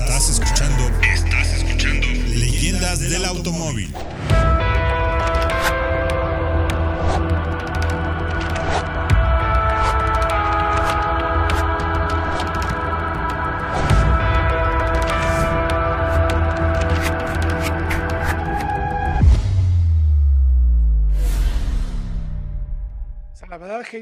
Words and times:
Estás 0.00 0.28
escuchando. 0.28 0.90
Estás 1.04 1.52
escuchando. 1.52 2.04
Leyendas 2.34 2.98
del 2.98 3.24
automóvil. 3.24 3.94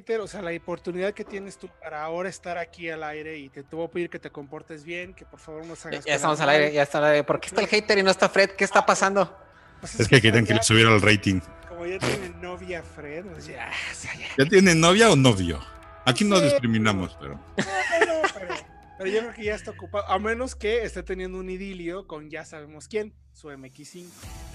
Hater, 0.03 0.21
o 0.21 0.27
sea, 0.27 0.43
la 0.43 0.51
oportunidad 0.57 1.13
que 1.15 1.25
tienes 1.25 1.57
tú 1.57 1.69
para 1.81 2.03
ahora 2.03 2.29
estar 2.29 2.59
aquí 2.59 2.91
al 2.91 3.03
aire 3.05 3.39
y 3.39 3.49
te, 3.49 3.63
te 3.63 3.77
voy 3.77 3.87
a 3.87 3.89
pedir 3.91 4.11
que 4.11 4.19
te 4.19 4.31
comportes 4.31 4.85
bien, 4.85 5.15
que 5.15 5.25
por 5.25 5.39
favor 5.39 5.65
nos 5.65 5.83
Ya, 5.85 5.89
hagas. 5.91 6.05
ya 6.05 6.15
estamos 6.17 6.41
al 6.41 6.49
aire, 6.51 6.73
ya 6.73 6.83
está 6.83 6.99
al 6.99 7.05
aire. 7.05 7.25
¿Por 7.25 7.41
qué 7.41 7.47
está 7.49 7.61
el 7.61 7.69
hater 7.69 7.99
y 7.99 8.03
no 8.03 8.11
está 8.11 8.29
Fred? 8.29 8.51
¿Qué 8.51 8.65
está 8.65 8.85
pasando? 8.85 9.37
Pues 9.81 9.99
Es 10.01 10.09
que 10.09 10.21
querían 10.21 10.45
que 10.45 10.51
ya- 10.51 10.57
le 10.57 10.63
subiera 10.63 10.93
el 10.95 11.01
rating. 11.01 11.41
Como 11.69 11.87
ya 11.87 11.99
tiene 11.99 12.31
novia 12.41 12.83
Fred, 12.83 13.25
pues 13.27 13.47
ya, 13.47 13.71
o 13.91 13.95
sea, 13.95 14.15
ya. 14.15 14.27
¿Ya 14.39 14.45
tiene 14.47 14.75
novia 14.75 15.11
o 15.11 15.17
novio? 15.17 15.61
Aquí 16.05 16.25
no 16.25 16.37
Sí. 16.39 16.45
discriminamos, 16.45 17.17
pero. 17.21 17.35
No, 17.35 17.43
no, 18.07 18.23
pero, 18.35 18.55
pero 18.99 19.11
yo 19.11 19.21
creo 19.21 19.33
que 19.35 19.45
ya 19.45 19.55
está 19.55 19.71
ocupado, 19.71 20.09
a 20.09 20.19
menos 20.19 20.55
que 20.57 20.83
esté 20.85 21.03
teniendo 21.05 21.39
un 21.39 21.49
idilio 21.49 22.07
con 22.09 22.29
ya 22.29 22.45
sabemos 22.45 22.89
quién, 22.89 23.15
su 23.33 23.49
MX5, 23.51 24.05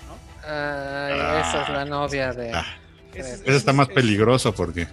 ¿no? 0.07 0.47
Ay, 0.49 1.13
esa 1.41 1.63
es 1.63 1.69
la 1.69 1.85
novia 1.85 2.33
de. 2.33 2.51
Ah, 2.53 2.65
Ese 3.13 3.33
es- 3.33 3.41
Eso 3.41 3.51
está 3.57 3.73
más 3.73 3.87
peligroso 3.87 4.53
porque. 4.53 4.87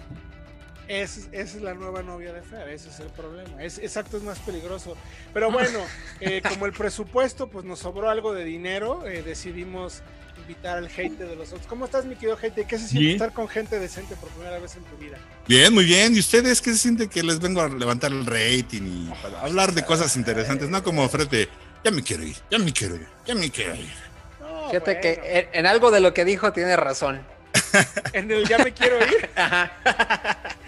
Esa 0.87 1.19
es, 1.19 1.29
esa 1.31 1.57
es 1.57 1.63
la 1.63 1.73
nueva 1.73 2.03
novia 2.03 2.31
de 2.31 2.41
Fer, 2.41 2.69
ese 2.69 2.89
es 2.89 2.99
el 2.99 3.07
problema. 3.07 3.61
Es, 3.63 3.79
exacto, 3.79 4.17
es 4.17 4.23
más 4.23 4.39
peligroso. 4.39 4.95
Pero 5.33 5.51
bueno, 5.51 5.79
eh, 6.19 6.41
como 6.49 6.65
el 6.65 6.73
presupuesto, 6.73 7.47
pues 7.47 7.65
nos 7.65 7.79
sobró 7.79 8.09
algo 8.09 8.33
de 8.33 8.43
dinero, 8.43 9.05
eh, 9.07 9.23
decidimos 9.23 10.03
invitar 10.37 10.77
al 10.77 10.85
hate 10.85 11.17
de 11.17 11.35
los 11.35 11.53
otros. 11.53 11.65
¿Cómo 11.67 11.85
estás, 11.85 12.05
mi 12.05 12.15
querido 12.15 12.37
hate? 12.39 12.67
¿Qué 12.67 12.77
se 12.77 12.87
siente 12.87 12.99
Bien. 12.99 13.11
estar 13.13 13.33
con 13.33 13.47
gente 13.47 13.79
decente 13.79 14.15
por 14.15 14.29
primera 14.29 14.59
vez 14.59 14.75
en 14.75 14.83
tu 14.83 14.97
vida? 14.97 15.17
Bien, 15.47 15.73
muy 15.73 15.85
bien. 15.85 16.15
¿Y 16.15 16.19
ustedes 16.19 16.61
qué 16.61 16.71
se 16.71 16.77
siente 16.77 17.07
que 17.07 17.23
les 17.23 17.39
vengo 17.39 17.61
a 17.61 17.69
levantar 17.69 18.11
el 18.11 18.25
rating 18.25 18.81
y 18.83 19.13
para 19.23 19.41
hablar 19.41 19.71
de 19.73 19.83
cosas 19.83 20.15
interesantes? 20.17 20.69
No 20.69 20.83
como 20.83 21.07
Fred 21.09 21.27
de, 21.29 21.49
ya 21.83 21.89
me 21.91 22.03
quiero 22.03 22.23
ir, 22.23 22.35
ya 22.51 22.59
me 22.59 22.71
quiero 22.71 22.95
ir, 22.95 23.07
ya 23.25 23.33
me 23.33 23.49
quiero 23.49 23.75
ir. 23.75 23.93
No, 24.39 24.67
Fíjate 24.69 24.93
bueno, 24.95 25.01
que 25.01 25.39
en, 25.51 25.59
en 25.59 25.65
algo 25.65 25.89
de 25.89 25.99
lo 26.01 26.13
que 26.13 26.25
dijo 26.25 26.51
tiene 26.53 26.75
razón. 26.75 27.21
en 28.13 28.29
el 28.31 28.47
ya 28.47 28.57
me 28.59 28.73
quiero 28.73 28.97
ir. 28.97 29.29
Ajá. 29.35 29.71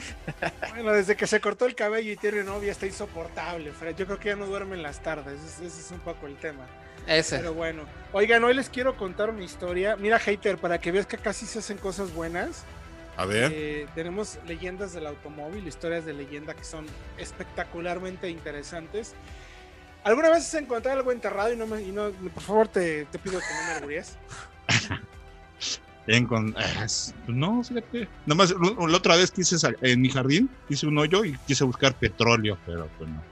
Bueno, 0.73 0.91
desde 0.91 1.15
que 1.15 1.25
se 1.27 1.39
cortó 1.39 1.65
el 1.65 1.75
cabello 1.75 2.11
y 2.11 2.17
tiene 2.17 2.43
novia 2.43 2.71
está 2.71 2.85
insoportable, 2.85 3.71
Fred. 3.71 3.95
Yo 3.95 4.05
creo 4.05 4.19
que 4.19 4.29
ya 4.29 4.35
no 4.35 4.45
duerme 4.45 4.75
en 4.75 4.83
las 4.83 5.01
tardes. 5.01 5.41
Ese, 5.43 5.65
ese 5.65 5.81
es 5.81 5.91
un 5.91 5.99
poco 5.99 6.27
el 6.27 6.35
tema. 6.37 6.65
Ese. 7.07 7.37
Pero 7.37 7.53
bueno, 7.53 7.83
oigan, 8.11 8.43
hoy 8.43 8.53
les 8.53 8.69
quiero 8.69 8.95
contar 8.97 9.29
una 9.29 9.43
historia. 9.43 9.95
Mira, 9.95 10.19
hater, 10.19 10.57
para 10.57 10.79
que 10.79 10.91
veas 10.91 11.07
que 11.07 11.17
casi 11.17 11.45
se 11.45 11.59
hacen 11.59 11.77
cosas 11.77 12.13
buenas. 12.13 12.63
A 13.15 13.25
ver, 13.25 13.51
Eh, 13.55 13.87
tenemos 13.95 14.37
leyendas 14.45 14.93
del 14.93 15.07
automóvil, 15.07 15.67
historias 15.67 16.05
de 16.05 16.13
leyenda 16.13 16.53
que 16.53 16.63
son 16.63 16.85
espectacularmente 17.17 18.29
interesantes. 18.29 19.13
¿Alguna 20.03 20.29
vez 20.29 20.39
has 20.39 20.53
encontrado 20.53 20.97
algo 20.99 21.11
enterrado 21.11 21.51
y 21.51 21.57
no 21.57 21.65
me, 21.65 21.81
y 21.81 21.91
no, 21.91 22.11
por 22.11 22.43
favor 22.43 22.67
te, 22.67 23.05
te 23.05 23.17
pido 23.19 23.39
que 23.39 23.45
no 23.53 23.67
me 23.67 23.75
orgulles? 23.77 24.15
bien 26.07 26.25
con. 26.25 26.55
ah, 26.57 26.85
s- 26.85 27.13
No, 27.27 27.63
fíjate. 27.63 28.07
Nomás 28.25 28.51
la 28.59 28.97
otra 28.97 29.15
vez 29.15 29.29
quise 29.31 29.55
en 29.81 30.01
mi 30.01 30.09
jardín, 30.09 30.49
hice 30.69 30.87
un 30.87 30.97
hoyo 30.97 31.23
y 31.25 31.37
quise 31.45 31.63
buscar 31.63 31.93
petróleo, 31.93 32.57
pero 32.65 32.87
pues 32.97 33.09
no. 33.09 33.23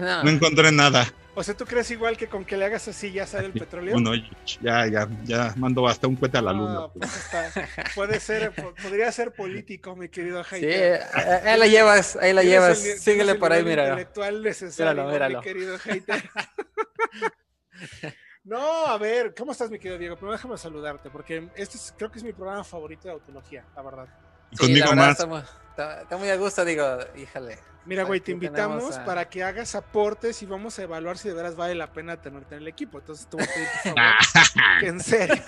No. 0.00 0.24
No 0.24 0.30
encontré 0.30 0.70
nada. 0.72 1.06
O 1.34 1.42
sea, 1.42 1.54
¿tú 1.56 1.64
crees 1.64 1.90
igual 1.90 2.16
que 2.16 2.26
con 2.28 2.44
que 2.44 2.56
le 2.56 2.64
hagas 2.66 2.86
así 2.88 3.12
ya 3.12 3.26
sale 3.26 3.46
el 3.46 3.52
petróleo? 3.64 3.96
Hoyo. 3.96 4.24
Ya, 4.60 4.86
ya, 4.86 5.08
ya 5.24 5.54
mando 5.56 5.86
hasta 5.86 6.06
un 6.06 6.16
cohete 6.16 6.38
a 6.38 6.42
la 6.42 6.52
luna. 6.52 6.72
No, 6.74 6.92
pues 6.92 7.14
está- 7.16 7.50
puede 7.94 8.20
ser, 8.20 8.52
po- 8.52 8.74
podría 8.82 9.10
ser 9.12 9.32
político, 9.32 9.94
mi 9.96 10.08
querido 10.08 10.42
Sí, 10.44 10.56
hater. 10.56 11.00
eh, 11.00 11.00
ahí 11.44 11.58
la 11.58 11.66
llevas, 11.66 12.16
ahí 12.16 12.32
la 12.32 12.42
llevas. 12.42 12.84
el 12.84 12.98
Síguele 12.98 13.36
por 13.36 13.52
ahí, 13.52 13.62
míralo. 13.64 13.90
intelectual 13.90 14.42
necesario, 14.42 15.06
Míralo, 15.08 15.38
mi 15.38 15.44
querido 15.44 15.78
hater. 15.78 16.22
No, 18.46 18.86
a 18.86 18.96
ver, 18.96 19.34
¿cómo 19.36 19.50
estás, 19.52 19.70
mi 19.70 19.78
querido 19.78 19.98
Diego? 19.98 20.14
Primero 20.16 20.36
déjame 20.36 20.56
saludarte, 20.56 21.10
porque 21.10 21.48
este 21.56 21.76
es- 21.76 21.92
creo 21.98 22.10
que 22.12 22.18
es 22.18 22.24
mi 22.24 22.32
programa 22.32 22.62
favorito 22.62 23.08
de 23.08 23.14
autología, 23.14 23.64
la 23.74 23.82
verdad. 23.82 24.06
Y 24.52 24.56
Sí, 24.56 24.62
conmigo 24.62 24.84
la 24.86 24.90
verdad, 24.90 25.04
más. 25.06 25.10
Está 25.18 25.26
muy, 25.26 25.40
está- 25.70 26.02
está 26.02 26.16
muy 26.16 26.28
a 26.30 26.36
gusto, 26.36 26.64
digo, 26.64 26.84
híjale. 27.16 27.58
Mira, 27.86 28.04
güey, 28.04 28.20
te 28.20 28.30
invitamos 28.32 28.96
a- 28.96 29.04
para 29.04 29.28
que 29.28 29.42
hagas 29.42 29.74
aportes 29.74 30.40
y 30.42 30.46
vamos 30.46 30.78
a 30.78 30.82
evaluar 30.84 31.18
si 31.18 31.28
de 31.28 31.34
veras 31.34 31.56
vale 31.56 31.74
la 31.74 31.92
pena 31.92 32.20
tenerte 32.20 32.54
en 32.54 32.62
el 32.62 32.68
equipo. 32.68 32.98
Entonces 32.98 33.26
por 33.26 33.42
favor, 33.42 33.96
que 34.80 34.86
en 34.86 35.00
serio. 35.00 35.42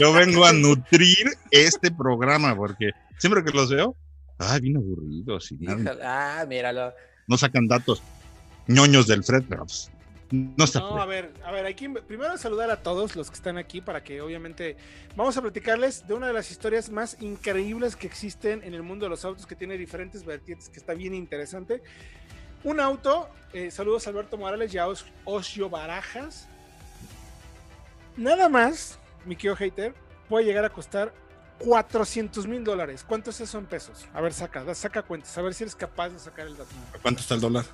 Yo 0.00 0.12
vengo 0.12 0.44
a 0.44 0.52
nutrir 0.52 1.28
este 1.52 1.90
programa 1.92 2.54
porque 2.56 2.90
siempre 3.18 3.44
que 3.44 3.52
los 3.52 3.70
veo, 3.70 3.96
ay, 4.38 4.60
bien 4.60 4.76
aburridos 4.76 5.52
y 5.52 5.58
nada, 5.58 6.40
ah, 6.42 6.44
míralo. 6.46 6.92
no 7.28 7.36
sacan 7.38 7.66
datos 7.68 8.02
ñoños 8.66 9.06
del 9.06 9.22
Fred, 9.24 9.44
pero 9.48 9.64
pues, 9.66 9.90
no 10.30 10.64
está 10.64 10.80
No, 10.80 11.00
a 11.00 11.06
ver, 11.06 11.32
a 11.44 11.50
ver, 11.50 11.64
hay 11.66 11.74
que 11.74 11.88
primero 11.90 12.36
saludar 12.38 12.70
a 12.70 12.82
todos 12.82 13.16
los 13.16 13.30
que 13.30 13.34
están 13.36 13.58
aquí 13.58 13.80
para 13.80 14.02
que 14.04 14.20
obviamente 14.20 14.76
vamos 15.16 15.36
a 15.36 15.42
platicarles 15.42 16.06
de 16.06 16.14
una 16.14 16.28
de 16.28 16.32
las 16.32 16.50
historias 16.50 16.88
más 16.90 17.16
increíbles 17.20 17.96
que 17.96 18.06
existen 18.06 18.62
en 18.62 18.74
el 18.74 18.82
mundo 18.82 19.06
de 19.06 19.10
los 19.10 19.24
autos, 19.24 19.46
que 19.46 19.56
tiene 19.56 19.76
diferentes 19.76 20.24
vertientes, 20.24 20.68
que 20.68 20.78
está 20.78 20.94
bien 20.94 21.14
interesante. 21.14 21.82
Un 22.62 22.78
auto, 22.78 23.28
eh, 23.52 23.70
saludos 23.70 24.06
a 24.06 24.10
Alberto 24.10 24.36
Morales 24.36 24.72
y 24.74 24.78
a 24.78 24.86
Os- 24.86 25.06
Osio 25.24 25.68
Barajas. 25.70 26.46
Nada 28.16 28.48
más, 28.48 28.98
mi 29.24 29.34
querido 29.36 29.56
hater, 29.56 29.94
puede 30.28 30.44
llegar 30.44 30.64
a 30.64 30.70
costar 30.70 31.12
400 31.58 32.46
mil 32.46 32.62
dólares. 32.64 33.04
¿Cuánto 33.06 33.30
es 33.30 33.40
eso 33.40 33.58
en 33.58 33.66
pesos? 33.66 34.06
A 34.12 34.20
ver, 34.20 34.32
saca, 34.32 34.74
saca 34.74 35.02
cuentas, 35.02 35.36
a 35.38 35.42
ver 35.42 35.54
si 35.54 35.64
eres 35.64 35.74
capaz 35.74 36.10
de 36.10 36.18
sacar 36.18 36.46
el 36.46 36.56
dato. 36.56 36.70
¿A 36.94 36.98
¿Cuánto 36.98 37.20
está 37.20 37.34
el 37.34 37.40
dólar? 37.40 37.64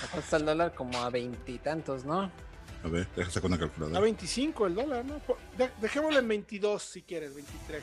¿Cuánto 0.00 0.18
está 0.20 0.36
el 0.36 0.44
dólar? 0.46 0.74
Como 0.74 0.98
a 1.02 1.10
veintitantos, 1.10 2.04
¿no? 2.04 2.30
A 2.84 2.88
ver, 2.88 3.08
déjame 3.16 3.32
sacar 3.32 3.46
una 3.48 3.56
A 3.56 3.58
calculadora. 3.58 4.00
25 4.00 4.66
el 4.66 4.74
dólar, 4.74 5.04
¿no? 5.04 5.20
De- 5.56 5.70
dejémoslo 5.80 6.18
en 6.20 6.28
22 6.28 6.82
si 6.82 7.02
quieres, 7.02 7.34
23. 7.34 7.82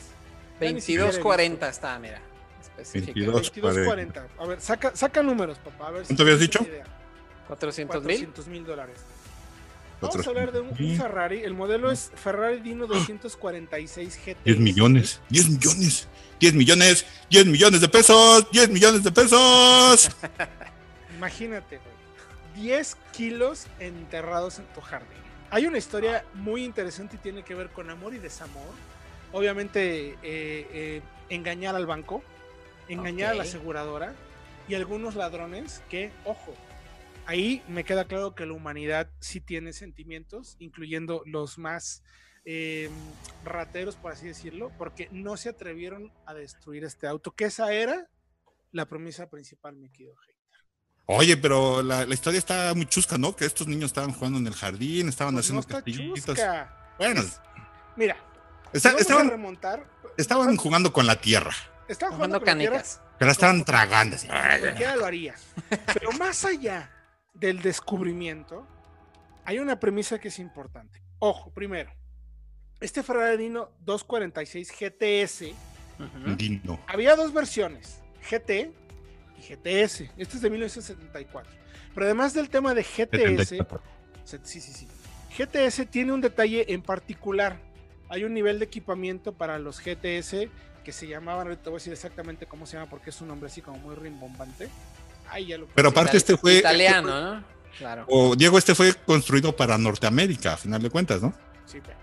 Ya 0.62 0.72
ni 0.72 0.80
siquiera 0.82 1.04
he 1.06 1.08
visto. 1.08 1.22
22.40 1.24 1.70
está, 1.70 2.00
mira. 2.00 2.22
Específica. 2.62 3.14
22. 3.14 3.54
22.40. 3.54 4.28
A 4.40 4.46
ver, 4.46 4.62
saca, 4.62 4.96
saca 4.96 5.22
números, 5.22 5.58
papá. 5.60 5.88
A 5.88 5.92
ver 5.92 6.02
si 6.06 6.08
¿Cuánto 6.16 6.24
habías 6.24 6.38
tienes 6.40 6.52
dicho? 6.52 6.60
una 6.64 6.70
idea. 6.70 6.86
400 7.48 7.96
mil. 8.04 8.06
400 8.06 8.48
mil 8.48 8.66
dólares. 8.66 8.98
Vamos 10.02 10.26
a 10.28 10.30
hablar 10.30 10.52
de 10.52 10.60
un, 10.60 10.68
un 10.70 10.98
Ferrari. 10.98 11.40
El 11.44 11.54
modelo 11.54 11.90
es 11.92 12.12
Ferrari 12.16 12.60
Dino 12.60 12.86
246 12.86 14.20
GT. 14.26 14.38
10 14.46 14.60
millones, 14.60 15.22
10 15.30 15.50
millones, 15.50 16.08
10 16.40 16.54
millones, 16.54 17.06
10 17.30 17.46
millones 17.48 17.82
de 17.82 17.88
pesos, 17.90 18.46
10 18.52 18.70
millones 18.70 19.04
de 19.04 19.12
pesos. 19.12 20.10
Imagínate, 21.18 21.78
güey. 21.78 21.96
10 22.56 22.96
kilos 23.12 23.68
enterrados 23.80 24.60
en 24.60 24.66
tu 24.74 24.82
jardín. 24.82 25.18
Hay 25.52 25.68
una 25.68 25.78
historia 25.78 26.26
muy 26.34 26.64
interesante 26.64 27.18
y 27.18 27.20
tiene 27.20 27.44
que 27.44 27.54
ver 27.54 27.70
con 27.70 27.90
amor 27.90 28.14
y 28.14 28.18
desamor. 28.18 28.74
Obviamente, 29.32 30.12
eh, 30.12 30.18
eh, 30.24 31.02
engañar 31.30 31.76
al 31.76 31.86
banco, 31.86 32.24
engañar 32.88 33.32
a 33.32 33.36
la 33.36 33.44
aseguradora 33.44 34.14
y 34.68 34.76
algunos 34.76 35.16
ladrones 35.16 35.84
que, 35.90 36.12
ojo, 36.24 36.56
ahí 37.26 37.62
me 37.68 37.84
queda 37.84 38.06
claro 38.06 38.34
que 38.34 38.46
la 38.46 38.54
humanidad 38.54 39.10
sí 39.20 39.42
tiene 39.42 39.74
sentimientos, 39.74 40.56
incluyendo 40.60 41.22
los 41.26 41.58
más 41.58 42.04
eh, 42.46 42.90
rateros, 43.44 43.96
por 43.96 44.12
así 44.12 44.28
decirlo, 44.28 44.72
porque 44.78 45.10
no 45.12 45.36
se 45.38 45.50
atrevieron 45.50 46.12
a 46.26 46.34
destruir 46.34 46.84
este 46.84 47.08
auto, 47.08 47.32
que 47.32 47.46
esa 47.46 47.74
era 47.74 48.10
la 48.72 48.86
premisa 48.86 49.30
principal, 49.30 49.76
mi 49.76 49.90
querido 49.90 50.16
Hey. 50.28 50.36
Oye, 51.08 51.38
pero 51.38 51.84
la, 51.84 52.06
la 52.06 52.14
historia 52.14 52.40
está 52.40 52.74
muy 52.74 52.88
chusca, 52.88 53.18
¿no? 53.18 53.36
Que 53.36 53.46
estos 53.46 53.68
niños 53.68 53.86
estaban 53.86 54.12
jugando 54.12 54.40
en 54.40 54.48
el 54.48 54.54
jardín, 54.56 55.08
estaban 55.10 55.36
Pues 55.36 55.52
no 55.52 55.60
haciendo 55.60 55.62
está 55.62 55.74
castillitos. 55.76 56.26
chusca. 56.36 56.94
Bueno, 56.98 57.22
Es- 57.22 57.40
Mira, 57.96 58.18
está- 58.74 58.90
vamos 58.90 59.00
a 59.00 59.02
estaban, 59.04 59.30
remontar. 59.30 59.86
estaban 60.18 60.58
jugando 60.58 60.92
con 60.92 61.06
la 61.06 61.16
tierra, 61.22 61.52
Estaban 61.88 62.16
Jugando 62.16 62.40
jugando 62.40 62.40
con 62.40 62.48
la 62.48 62.58
tierra, 62.58 62.78
canicas. 62.78 63.02
pero 63.20 63.32
estaban 63.32 63.64
tragando. 63.64 64.16
así. 64.16 64.28
Cualquiera 64.28 64.96
lo 64.96 65.06
haría. 65.06 65.36
Pero 65.94 66.12
más 66.14 66.44
allá 66.44 66.92
del 67.36 67.62
descubrimiento, 67.62 68.66
hay 69.44 69.60
una 69.60 69.80
premisa 69.80 70.18
que 70.18 70.30
es 70.30 70.40
importante. 70.40 71.04
Ojo, 71.20 71.52
primero, 71.54 71.92
este 72.80 73.04
Ferrari 73.04 73.38
Dino 73.38 73.70
246 73.82 74.72
GTS, 74.72 75.54
Ujú. 76.00 76.36
Dino. 76.36 76.80
había 76.88 77.16
dos 77.16 77.32
versiones, 77.32 78.02
GT 78.28 78.74
GTS. 79.48 80.10
Este 80.18 80.36
es 80.38 80.42
de 80.42 80.50
1974. 80.50 81.52
Pero 81.94 82.06
además 82.06 82.34
del 82.34 82.50
tema 82.50 82.74
de 82.74 82.84
GTS, 82.84 83.48
74. 83.50 83.82
Se- 84.24 84.40
Sí, 84.44 84.60
sí, 84.62 84.74
sí. 84.74 84.88
GTS 85.38 85.86
tiene 85.90 86.12
un 86.14 86.22
detalle 86.22 86.66
en 86.74 86.82
particular. 86.82 87.60
Hay 88.10 88.24
un 88.24 88.34
nivel 88.34 88.60
de 88.60 88.66
equipamiento 88.66 89.34
para 89.34 89.60
los 89.60 89.80
GTS 89.80 90.50
que 90.84 90.92
se 90.92 91.08
llamaban, 91.08 91.48
ahorita 91.48 91.64
te 91.64 91.70
voy 91.70 91.78
a 91.78 91.80
decir 91.80 91.94
exactamente 91.94 92.46
cómo 92.46 92.66
se 92.66 92.78
llama 92.78 92.90
porque 92.90 93.10
es 93.10 93.20
un 93.22 93.28
nombre 93.28 93.48
así 93.48 93.62
como 93.62 93.78
muy 93.80 93.96
rimbombante. 93.96 94.70
Ay, 95.30 95.48
ya 95.48 95.58
lo 95.58 95.66
Pero 95.68 95.90
aparte 95.90 96.18
este 96.18 96.38
fue- 96.38 96.58
Italiano, 96.58 97.36
¿no? 97.36 97.44
Claro. 97.78 98.06
O 98.08 98.36
Diego, 98.36 98.58
este 98.58 98.76
fue 98.76 98.94
construido 98.94 99.56
para 99.56 99.78
Norteamérica, 99.78 100.54
a 100.54 100.58
final 100.58 100.82
de 100.82 100.90
cuentas, 100.90 101.22
¿no? 101.22 101.34
Sí, 101.66 101.80
pero. 101.84 101.98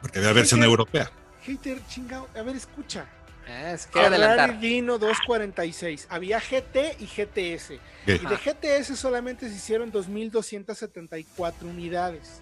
Porque 0.00 0.20
había 0.20 0.32
versión 0.32 0.62
europea. 0.62 1.10
Hater, 1.42 1.80
chingado. 1.88 2.28
A 2.38 2.42
ver, 2.42 2.56
escucha. 2.56 3.04
Se 3.48 3.88
quiere 3.90 4.08
Ferrari 4.10 4.14
adelantar. 4.24 4.60
Dino 4.60 4.98
246. 4.98 6.06
Había 6.10 6.38
GT 6.38 6.96
y 7.00 7.06
GTS. 7.06 7.70
Y 8.06 8.26
de 8.26 8.36
GTS 8.36 8.96
solamente 8.98 9.48
se 9.48 9.54
hicieron 9.56 9.90
2.274 9.92 11.62
unidades. 11.62 12.40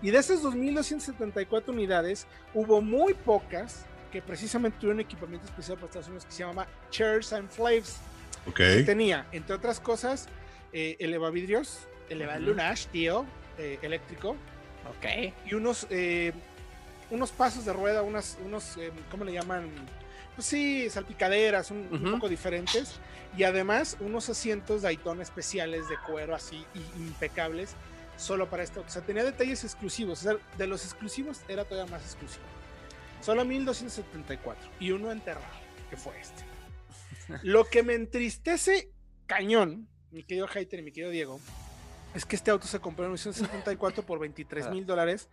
Y 0.00 0.10
de 0.10 0.18
esas 0.18 0.42
2.274 0.42 1.68
unidades, 1.68 2.26
hubo 2.54 2.80
muy 2.80 3.14
pocas 3.14 3.84
que 4.12 4.22
precisamente 4.22 4.78
tuvieron 4.78 5.00
equipamiento 5.00 5.46
especial 5.46 5.76
para 5.76 5.86
Estados 5.86 6.06
Unidos 6.06 6.24
que 6.24 6.32
se 6.32 6.38
llama 6.44 6.66
Chairs 6.90 7.32
and 7.32 7.50
Flaves. 7.50 7.96
Ok. 8.46 8.54
que 8.56 8.82
tenía, 8.86 9.26
entre 9.32 9.54
otras 9.54 9.78
cosas, 9.80 10.26
eh, 10.72 10.96
elevavidrios, 11.00 11.80
elevalunash, 12.08 12.86
tío, 12.86 13.26
eh, 13.58 13.78
eléctrico, 13.82 14.36
Ok. 14.88 15.34
y 15.44 15.54
unos, 15.54 15.86
eh, 15.90 16.32
unos 17.10 17.30
pasos 17.30 17.66
de 17.66 17.72
rueda, 17.74 18.02
unas, 18.02 18.38
unos, 18.42 18.76
eh, 18.78 18.90
¿cómo 19.10 19.24
le 19.24 19.32
llaman? 19.32 19.68
Pues 20.38 20.46
sí, 20.46 20.88
salpicaderas, 20.88 21.72
un, 21.72 21.88
poco 22.12 22.28
diferentes, 22.28 23.00
y 23.36 23.42
además 23.42 23.96
unos 23.98 24.28
asientos 24.28 24.82
Daytona 24.82 25.24
especiales 25.24 25.88
de 25.88 25.96
cuero 26.06 26.32
así 26.32 26.64
y- 26.76 27.00
impecables, 27.00 27.74
solo 28.16 28.48
para 28.48 28.62
esto. 28.62 28.84
O 28.86 28.88
sea, 28.88 29.02
tenía 29.02 29.24
detalles 29.24 29.64
exclusivos, 29.64 30.20
o 30.20 30.22
sea, 30.22 30.36
de 30.56 30.66
los 30.68 30.84
exclusivos 30.84 31.40
era 31.48 31.64
todavía 31.64 31.90
más 31.90 32.04
exclusivo. 32.04 32.44
Solo 33.20 33.44
1274 33.44 34.70
y 34.78 34.92
uno 34.92 35.10
enterrado, 35.10 35.44
que 35.90 35.96
fue 35.96 36.12
este. 36.20 36.44
Lo 37.42 37.64
que 37.64 37.82
me 37.82 37.94
entristece 37.94 38.92
cañón, 39.26 39.88
mi 40.12 40.22
querido 40.22 40.46
Hater 40.46 40.78
y 40.78 40.82
mi 40.84 40.92
querido 40.92 41.10
Diego, 41.10 41.40
es 42.14 42.24
que 42.24 42.36
este 42.36 42.52
auto 42.52 42.68
se 42.68 42.78
compró 42.78 43.06
en 43.06 43.10
1974 43.10 44.06
por 44.06 44.20
23 44.20 44.70
mil 44.70 44.86
dólares, 44.86 45.30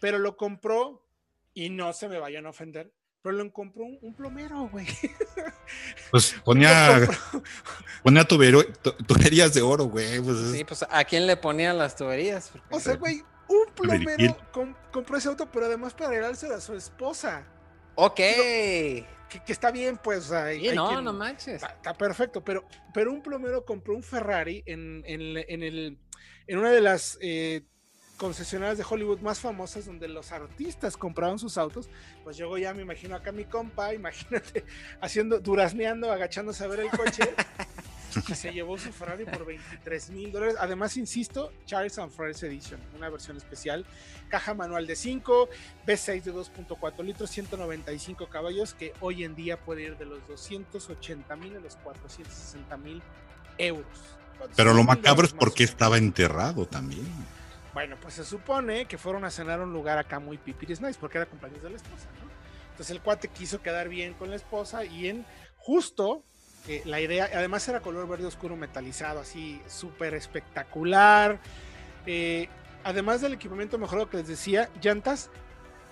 pero 0.00 0.18
lo 0.18 0.38
compró, 0.38 1.04
y 1.52 1.68
no 1.68 1.92
se 1.92 2.08
me 2.08 2.18
vayan 2.18 2.46
a 2.46 2.48
ofender, 2.48 2.90
pero 3.26 3.42
lo 3.44 3.52
compró 3.52 3.84
un, 3.84 3.98
un 4.02 4.14
plomero, 4.14 4.68
güey. 4.68 4.86
Pues 6.12 6.36
ponía, 6.44 7.00
ponía 8.04 8.22
tubero- 8.24 8.64
tu- 8.82 8.92
tuberías 9.04 9.52
de 9.52 9.62
oro, 9.62 9.84
güey. 9.86 10.20
Pues 10.20 10.36
es- 10.38 10.52
Sí, 10.52 10.64
pues 10.64 10.84
¿a 10.88 11.04
quién 11.04 11.26
le 11.26 11.36
ponían 11.36 11.76
las 11.76 11.96
tuberías? 11.96 12.52
O 12.70 12.78
sea, 12.78 12.94
güey, 12.94 13.22
un 13.48 13.66
plomero 13.74 14.36
compró 14.92 15.16
ese 15.18 15.28
auto, 15.28 15.50
pero 15.50 15.66
además 15.66 15.92
para 15.94 16.10
regalárselo 16.10 16.54
a 16.54 16.60
su 16.60 16.74
esposa. 16.74 17.44
Ok. 17.96 18.14
Que, 18.16 19.06
que 19.44 19.52
está 19.52 19.70
bien, 19.72 19.98
pues. 20.02 20.30
hay- 20.30 20.60
Sí, 20.60 20.68
hay 20.68 20.76
no, 20.76 20.88
quien- 20.88 21.04
no 21.04 21.12
manches. 21.12 21.54
Está, 21.56 21.68
está 21.74 21.94
perfecto, 21.94 22.44
pero, 22.44 22.64
pero 22.94 23.12
un 23.12 23.22
plomero 23.22 23.64
compró 23.64 23.94
un 23.96 24.02
Ferrari 24.04 24.62
en, 24.66 25.02
en, 25.04 25.36
en 25.48 25.62
el, 25.64 25.98
en 26.46 26.58
una 26.58 26.70
de 26.70 26.80
las 26.80 27.18
eh, 27.20 27.64
concesionarias 28.16 28.78
de 28.78 28.84
Hollywood 28.88 29.20
más 29.20 29.40
famosas 29.40 29.86
donde 29.86 30.08
los 30.08 30.32
artistas 30.32 30.96
compraban 30.96 31.38
sus 31.38 31.58
autos. 31.58 31.88
Pues 32.24 32.36
llegó 32.36 32.58
ya, 32.58 32.74
me 32.74 32.82
imagino 32.82 33.14
acá 33.14 33.32
mi 33.32 33.44
compa, 33.44 33.94
imagínate, 33.94 34.64
haciendo, 35.00 35.38
durazneando, 35.40 36.10
agachándose 36.10 36.64
a 36.64 36.68
ver 36.68 36.80
el 36.80 36.90
coche. 36.90 37.34
y 38.28 38.34
se 38.34 38.50
llevó 38.52 38.78
su 38.78 38.92
Ferrari 38.92 39.24
por 39.24 39.44
23 39.44 40.10
mil 40.10 40.32
dólares. 40.32 40.56
Además, 40.58 40.96
insisto, 40.96 41.52
Charles 41.66 41.98
and 41.98 42.10
Friends 42.10 42.42
Edition, 42.42 42.80
una 42.96 43.10
versión 43.10 43.36
especial. 43.36 43.84
Caja 44.28 44.54
manual 44.54 44.86
de 44.86 44.96
5, 44.96 45.48
V6 45.86 46.22
de 46.22 46.32
2.4 46.32 47.04
litros, 47.04 47.30
195 47.30 48.28
caballos, 48.28 48.74
que 48.74 48.94
hoy 49.00 49.24
en 49.24 49.34
día 49.34 49.58
puede 49.58 49.82
ir 49.82 49.98
de 49.98 50.06
los 50.06 50.26
280 50.28 51.36
mil 51.36 51.56
a 51.56 51.60
los 51.60 51.76
460 51.76 52.76
mil 52.78 53.02
euros. 53.58 53.86
Pero 54.56 54.72
lo 54.72 54.84
400,000 54.84 54.86
macabro 54.86 55.26
es 55.26 55.32
porque 55.32 55.64
estaba 55.64 55.98
enterrado 55.98 56.66
también. 56.66 57.06
Bueno, 57.76 57.98
pues 58.00 58.14
se 58.14 58.24
supone 58.24 58.86
que 58.86 58.96
fueron 58.96 59.26
a 59.26 59.30
cenar 59.30 59.60
a 59.60 59.64
un 59.64 59.72
lugar 59.74 59.98
acá 59.98 60.18
muy 60.18 60.38
pipiris 60.38 60.80
nice, 60.80 60.96
porque 60.98 61.18
era 61.18 61.26
cumpleaños 61.26 61.62
de 61.62 61.68
la 61.68 61.76
esposa, 61.76 62.08
¿no? 62.22 62.30
Entonces 62.70 62.90
el 62.90 63.02
cuate 63.02 63.28
quiso 63.28 63.60
quedar 63.60 63.90
bien 63.90 64.14
con 64.14 64.30
la 64.30 64.36
esposa 64.36 64.86
y 64.86 65.08
en 65.08 65.26
justo 65.58 66.22
eh, 66.68 66.80
la 66.86 67.02
idea, 67.02 67.28
además 67.34 67.68
era 67.68 67.80
color 67.80 68.08
verde 68.08 68.24
oscuro 68.24 68.56
metalizado, 68.56 69.20
así 69.20 69.60
súper 69.66 70.14
espectacular. 70.14 71.38
Eh, 72.06 72.48
además 72.82 73.20
del 73.20 73.34
equipamiento 73.34 73.76
mejorado 73.76 74.08
que 74.08 74.16
les 74.16 74.28
decía, 74.28 74.70
llantas 74.80 75.28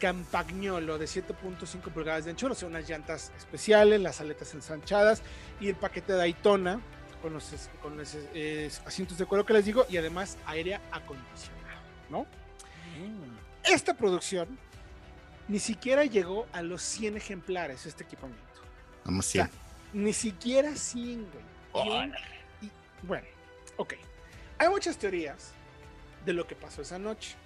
Campagnolo 0.01 0.97
de 0.97 1.05
7.5 1.05 1.93
pulgadas 1.93 2.25
de 2.25 2.31
anchura, 2.31 2.53
o 2.53 2.57
sea, 2.57 2.67
unas 2.67 2.89
llantas 2.89 3.31
especiales, 3.37 4.01
las 4.01 4.23
aletas 4.23 4.55
ensanchadas 4.55 5.21
y 5.61 5.69
el 5.69 5.77
paquete 5.77 6.13
de 6.13 6.19
Daytona 6.19 6.81
con 7.25 7.33
los, 7.33 8.19
eh, 8.35 8.71
asientos 8.85 9.17
de 9.17 9.25
cuero 9.25 9.47
que 9.47 9.55
les 9.55 9.65
digo 9.65 9.87
y 9.89 9.97
además 9.97 10.37
aire 10.45 10.79
acondicionado, 10.93 11.74
¿no? 12.11 12.23
Mm. 12.99 13.37
Esta 13.73 13.95
producción 13.95 14.59
ni 15.49 15.59
siquiera 15.59 16.05
llegó 16.05 16.47
a 16.53 16.63
los 16.63 16.83
100 16.83 17.17
ejemplares, 17.17 17.87
este 17.87 18.05
equipamiento. 18.05 18.43
Nada 19.05 19.11
más 19.17 19.27
O 19.27 19.31
sea, 19.31 19.47
cien. 19.93 20.05
ni 20.05 20.13
siquiera 20.13 20.75
100, 20.75 21.27
güey. 21.73 21.85
100 21.85 22.15
y- 22.63 22.71
bueno, 23.07 23.27
ok. 23.77 23.95
Hay 24.59 24.69
muchas 24.69 24.97
teorías 24.97 25.53
de 26.25 26.33
lo 26.33 26.47
que 26.47 26.55
pasó 26.55 26.83
esa 26.83 26.99
noche. 26.99 27.37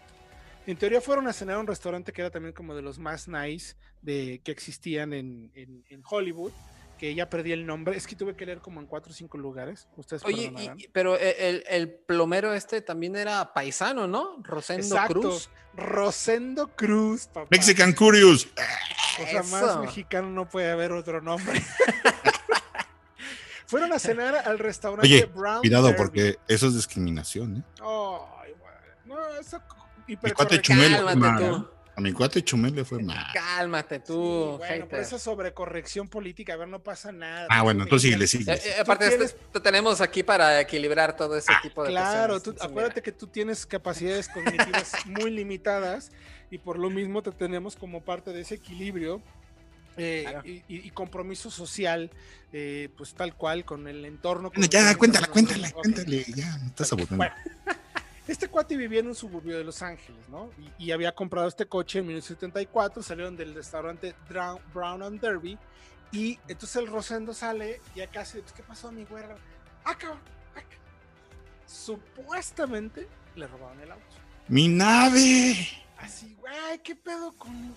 En 0.67 0.77
teoría 0.77 1.01
fueron 1.01 1.27
a 1.29 1.33
cenar 1.33 1.57
a 1.57 1.61
un 1.61 1.67
restaurante 1.67 2.13
que 2.13 2.21
era 2.21 2.31
también 2.31 2.53
como 2.55 2.75
de 2.75 2.83
los 2.83 2.99
más 2.99 3.27
nice 3.27 3.75
de, 4.03 4.41
que 4.45 4.53
existían 4.53 5.13
en, 5.15 5.51
en- 5.55 5.85
en 5.89 6.03
Hollywood, 6.09 6.53
que 6.99 7.15
ya 7.15 7.31
perdí 7.31 7.53
el 7.53 7.65
nombre. 7.65 7.97
Es 7.97 8.07
que 8.07 8.17
tuve 8.17 8.35
que 8.37 8.45
leer 8.45 8.61
como 8.61 8.81
en 8.81 8.87
cuatro 8.87 9.13
o 9.13 9.15
cinco 9.15 9.39
lugares. 9.39 9.89
Ustedes 9.97 10.25
Oye, 10.25 10.53
y- 10.57 10.83
y- 10.85 10.89
pero 10.89 11.17
el, 11.19 11.65
el 11.69 11.91
plomero 11.91 12.53
este 12.55 12.83
también 12.83 13.17
era 13.17 13.55
paisano, 13.55 14.07
¿no? 14.07 14.37
Rosendo 14.43 14.83
Exacto. 14.97 15.21
Cruz. 15.21 15.51
Rosendo 15.75 16.69
Cruz, 16.77 17.29
papá. 17.29 17.47
Mexican 17.51 17.93
Curious. 17.93 18.49
O 19.23 19.27
sea, 19.27 19.43
más 19.45 19.63
Eso. 19.63 19.81
mexicano 19.81 20.29
no 20.31 20.49
puede 20.49 20.71
haber 20.71 20.93
otro 20.93 21.21
nombre. 21.23 21.63
Fueron 23.67 23.93
a 23.93 23.99
cenar 23.99 24.35
al 24.35 24.59
restaurante 24.59 25.07
Oye, 25.07 25.27
Brown 25.27 25.61
Cuidado, 25.61 25.87
Derby. 25.89 25.99
porque 25.99 26.37
eso 26.49 26.69
es 26.69 26.75
discriminación, 26.75 27.59
¿eh? 27.59 27.63
Ay, 27.81 28.53
bueno. 28.59 28.79
No, 29.05 29.29
eso 29.39 29.61
co- 29.69 29.77
cuate. 30.35 30.61
Chumel 30.63 30.93
Cálmate 30.97 31.45
tú. 31.47 31.69
A 31.99 32.01
mi 32.01 32.13
cuate 32.13 32.45
Chumel 32.45 32.77
le 32.77 32.85
fue 32.85 33.03
mal. 33.03 33.27
Cálmate 33.35 33.97
Sí, 33.97 34.03
tú, 34.07 34.57
bueno, 34.57 34.65
hater. 34.65 34.89
pero 34.89 35.03
esa 35.03 35.19
sobrecorrección 35.19 36.07
política, 36.07 36.53
a 36.53 36.57
ver, 36.57 36.69
no 36.69 36.79
pasa 36.81 37.11
nada. 37.11 37.49
Ah, 37.51 37.65
bueno, 37.65 37.81
Tú 37.81 37.97
entonces 37.97 38.13
sí, 38.13 38.17
le 38.17 38.27
sigue. 38.29 38.53
Eh, 38.53 38.61
eh, 38.67 38.75
aparte, 38.79 39.09
tienes- 39.09 39.31
este- 39.31 39.41
te 39.55 39.59
tenemos 39.59 40.01
aquí 40.01 40.23
para 40.23 40.61
equilibrar 40.61 41.17
todo 41.17 41.37
ese 41.37 41.53
tipo 41.61 41.83
de 41.83 41.91
Claro, 41.91 42.41
tú- 42.41 42.53
Sí, 42.53 42.59
acuérdate 42.61 43.01
mira. 43.01 43.03
que 43.03 43.11
tú 43.11 43.27
tienes 43.27 43.67
capacidades 43.67 44.29
cognitivas 44.29 44.93
muy 45.07 45.33
limitadas 45.33 46.13
y 46.53 46.59
por 46.59 46.79
lo 46.79 46.89
mismo 46.89 47.21
te 47.21 47.33
tenemos 47.33 47.75
como 47.75 48.01
parte 48.05 48.33
de 48.33 48.43
ese 48.43 48.55
equilibrio 48.55 49.21
eh, 49.97 50.23
Claro. 50.31 50.43
y, 50.47 50.91
compromiso 50.91 51.51
social, 51.51 52.13
eh, 52.53 52.91
pues 52.97 53.13
tal 53.15 53.35
cual, 53.35 53.65
con 53.65 53.89
el 53.89 54.05
entorno. 54.05 54.51
Bueno, 54.51 54.69
ya, 54.71 54.95
cuéntala, 54.97 55.27
estamos 55.27 55.49
cuéntala, 55.51 55.73
cuéntale. 55.73 56.25
Ya, 56.37 56.57
me 56.59 56.67
estás 56.69 56.93
aburriendo. 56.93 57.17
Bueno, 57.17 57.35
este 58.33 58.49
cuate 58.49 58.77
vivía 58.77 59.01
en 59.01 59.09
un 59.09 59.15
suburbio 59.15 59.57
de 59.59 59.65
Los 59.65 59.83
Ángeles, 59.83 60.29
¿no? 60.29 60.51
Y, 60.79 60.87
y 60.87 60.93
había 60.93 61.13
comprado 61.15 61.49
este 61.49 61.67
coche 61.67 62.01
en 62.01 62.07
1974, 62.07 63.03
salieron 63.03 63.37
del 63.37 63.55
restaurante 63.55 64.15
Drown- 64.29 64.61
Brown 64.75 65.03
and 65.03 65.21
Derby, 65.21 65.59
y 66.13 66.39
entonces 66.49 66.77
el 66.77 66.87
Rosendo 66.89 67.35
sale 67.35 67.81
y 67.95 68.01
acá 68.01 68.25
se, 68.25 68.43
¿qué 68.43 68.63
pasó, 68.63 68.91
mi 68.93 69.05
güera? 69.05 69.37
Ah, 69.85 69.95
cabrón. 69.97 70.21
Supuestamente 71.67 73.07
le 73.37 73.47
robaron 73.47 73.79
el 73.81 73.93
auto. 73.93 74.05
¡Mi 74.49 74.69
nave! 74.69 75.55
Así, 75.99 76.35
güey, 76.41 76.79
¿qué 76.83 76.97
pedo 76.97 77.33
con...? 77.33 77.75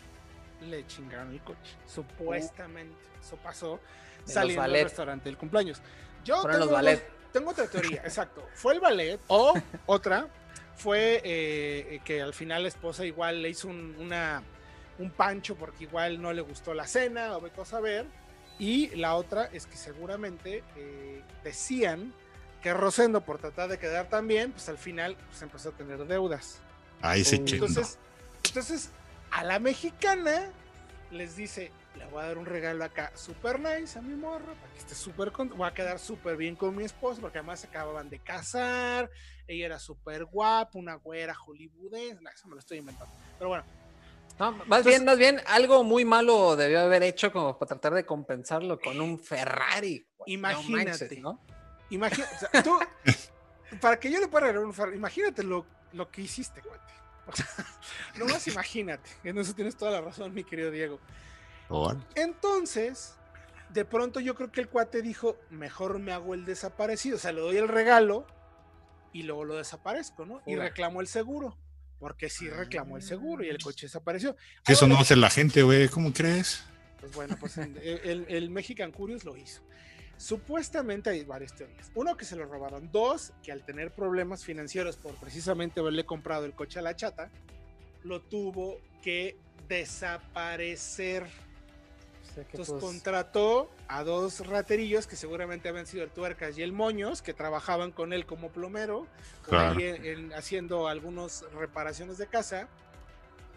Le 0.61 0.85
chingaron 0.87 1.31
el 1.33 1.41
coche, 1.41 1.75
supuestamente. 1.87 2.95
Eso 3.21 3.35
pasó 3.37 3.79
los 4.21 4.31
saliendo 4.31 4.61
del 4.61 4.71
ballet. 4.71 4.83
restaurante 4.83 5.25
del 5.25 5.37
cumpleaños. 5.37 5.81
Yo 6.23 6.41
Fueron 6.41 6.59
los 6.59 6.67
tengo, 6.69 6.75
ballet. 6.77 6.99
dos- 7.03 7.31
tengo 7.33 7.49
otra 7.51 7.67
teoría, 7.67 8.01
exacto. 8.05 8.47
Fue 8.53 8.73
el 8.73 8.79
ballet 8.79 9.19
o 9.27 9.53
otra 9.87 10.27
fue 10.75 11.21
eh, 11.23 12.01
que 12.03 12.21
al 12.21 12.33
final 12.33 12.63
la 12.63 12.69
esposa 12.69 13.05
igual 13.05 13.41
le 13.41 13.49
hizo 13.49 13.67
un, 13.67 13.95
una, 13.99 14.43
un 14.99 15.11
pancho 15.11 15.55
porque 15.55 15.83
igual 15.85 16.21
no 16.21 16.33
le 16.33 16.41
gustó 16.41 16.73
la 16.73 16.87
cena 16.87 17.37
o 17.37 17.41
vete 17.41 17.61
a 17.61 17.65
saber. 17.65 18.05
Y 18.59 18.89
la 18.95 19.15
otra 19.15 19.45
es 19.45 19.65
que 19.65 19.75
seguramente 19.75 20.63
eh, 20.75 21.23
decían 21.43 22.13
que 22.61 22.73
Rosendo 22.73 23.21
por 23.21 23.39
tratar 23.39 23.69
de 23.69 23.79
quedar 23.79 24.07
tan 24.09 24.27
bien, 24.27 24.51
pues 24.51 24.69
al 24.69 24.77
final 24.77 25.17
pues, 25.29 25.41
empezó 25.41 25.69
a 25.69 25.71
tener 25.71 26.05
deudas. 26.05 26.59
Ahí 27.01 27.23
se 27.23 27.43
chingó. 27.43 27.65
Entonces, 27.65 27.97
entonces, 28.45 28.89
a 29.31 29.43
la 29.43 29.59
mexicana 29.59 30.51
les 31.09 31.35
dice, 31.35 31.71
le 31.97 32.05
voy 32.07 32.23
a 32.23 32.27
dar 32.27 32.37
un 32.37 32.45
regalo 32.45 32.83
acá 32.83 33.11
super 33.15 33.59
nice 33.59 33.97
a 33.97 34.01
mi 34.01 34.15
morra, 34.15 34.53
para 34.53 34.73
que 34.73 34.79
esté 34.79 34.95
súper 34.95 35.31
con... 35.31 35.49
voy 35.49 35.67
a 35.67 35.73
quedar 35.73 35.99
súper 35.99 36.37
bien 36.37 36.55
con 36.55 36.75
mi 36.75 36.83
esposo, 36.83 37.21
porque 37.21 37.39
además 37.39 37.59
se 37.61 37.67
acababan 37.67 38.09
de 38.09 38.19
casar, 38.19 39.09
ella 39.47 39.65
era 39.65 39.79
súper 39.79 40.25
guapa, 40.25 40.71
una 40.73 40.95
güera 40.95 41.33
hollywoodense, 41.35 42.21
no, 42.21 42.29
eso 42.29 42.47
me 42.47 42.53
lo 42.55 42.59
estoy 42.59 42.77
inventando. 42.79 43.13
Pero 43.37 43.49
bueno, 43.49 43.63
No, 44.39 44.51
más 44.65 44.85
bien, 44.85 45.03
más 45.05 45.17
bien, 45.17 45.41
algo 45.47 45.83
muy 45.83 46.05
malo 46.05 46.55
debió 46.55 46.79
haber 46.79 47.03
hecho 47.03 47.31
como 47.31 47.57
para 47.59 47.69
tratar 47.69 47.93
de 47.93 48.05
compensarlo 48.05 48.79
con 48.79 48.99
un 49.01 49.19
Ferrari. 49.19 50.05
No 50.19 50.25
Imagínate. 50.27 50.85
manches, 50.85 51.19
¿no? 51.19 51.39
imagínate, 51.89 52.63
tú, 52.63 52.79
para 53.81 53.99
que 53.99 54.09
yo 54.09 54.19
le 54.19 54.27
pueda 54.29 54.47
regalar 54.47 54.65
un 54.65 54.73
Ferrari, 54.73 54.95
imagínate 54.97 55.43
lo, 55.43 55.65
lo 55.91 56.09
que 56.09 56.21
hiciste, 56.21 56.61
cuate. 56.61 56.81
O 57.27 57.33
sea, 57.33 57.45
nomás 58.15 58.47
imagínate. 58.47 59.09
En 59.23 59.37
eso 59.37 59.53
tienes 59.53 59.77
toda 59.77 59.91
la 59.91 60.01
razón, 60.01 60.33
mi 60.33 60.43
querido 60.43 60.71
Diego. 60.71 60.99
Entonces, 62.15 63.15
de 63.69 63.85
pronto 63.85 64.19
yo 64.19 64.35
creo 64.35 64.51
que 64.51 64.61
el 64.61 64.67
cuate 64.69 65.01
dijo, 65.01 65.37
mejor 65.49 65.99
me 65.99 66.11
hago 66.11 66.33
el 66.33 66.45
desaparecido, 66.45 67.15
o 67.15 67.19
sea, 67.19 67.31
le 67.31 67.41
doy 67.41 67.57
el 67.57 67.67
regalo 67.67 68.25
y 69.13 69.23
luego 69.23 69.45
lo 69.45 69.55
desaparezco, 69.55 70.25
¿no? 70.25 70.41
Y 70.45 70.55
reclamó 70.55 71.01
el 71.01 71.07
seguro, 71.07 71.57
porque 71.99 72.29
sí 72.29 72.49
reclamó 72.49 72.97
el 72.97 73.03
seguro 73.03 73.43
y 73.43 73.49
el 73.49 73.57
coche 73.59 73.85
desapareció. 73.87 74.35
Si 74.65 74.73
eso 74.73 74.85
Ahora, 74.85 74.95
no 74.95 75.01
hace 75.01 75.15
la 75.15 75.29
gente, 75.29 75.63
güey, 75.63 75.87
¿cómo 75.89 76.13
crees? 76.13 76.63
Pues 76.99 77.13
bueno, 77.13 77.35
pues 77.39 77.57
el- 77.57 78.25
el 78.27 78.49
Mexican 78.49 78.91
Curious 78.91 79.23
lo 79.23 79.35
hizo. 79.37 79.61
Supuestamente 80.17 81.09
hay 81.09 81.23
varias 81.25 81.55
teorías. 81.55 81.91
Uno, 81.95 82.15
que 82.15 82.25
se 82.25 82.35
lo 82.35 82.45
robaron. 82.45 82.91
Dos, 82.91 83.33
que 83.41 83.51
al 83.51 83.65
tener 83.65 83.91
problemas 83.91 84.45
financieros 84.45 84.95
por 84.97 85.15
precisamente 85.15 85.79
haberle 85.79 86.05
comprado 86.05 86.45
el 86.45 86.53
coche 86.53 86.77
a 86.77 86.83
la 86.83 86.95
chata, 86.95 87.31
lo 88.03 88.21
tuvo 88.21 88.77
que 89.01 89.35
desaparecer. 89.67 91.25
Sea 92.33 92.43
Entonces 92.43 92.71
pues, 92.73 92.83
contrató 92.83 93.69
a 93.87 94.03
dos 94.03 94.45
raterillos 94.47 95.05
que 95.07 95.15
seguramente 95.15 95.67
habían 95.69 95.85
sido 95.85 96.03
el 96.03 96.09
Tuercas 96.11 96.57
y 96.57 96.61
el 96.63 96.71
Moños, 96.71 97.21
que 97.21 97.33
trabajaban 97.33 97.91
con 97.91 98.13
él 98.13 98.25
como 98.25 98.49
plomero, 98.49 99.05
Claro. 99.43 99.77
ahí 99.77 99.83
en- 99.85 100.05
en- 100.05 100.33
haciendo 100.33 100.87
algunas 100.87 101.43
reparaciones 101.53 102.17
de 102.17 102.27
casa, 102.27 102.67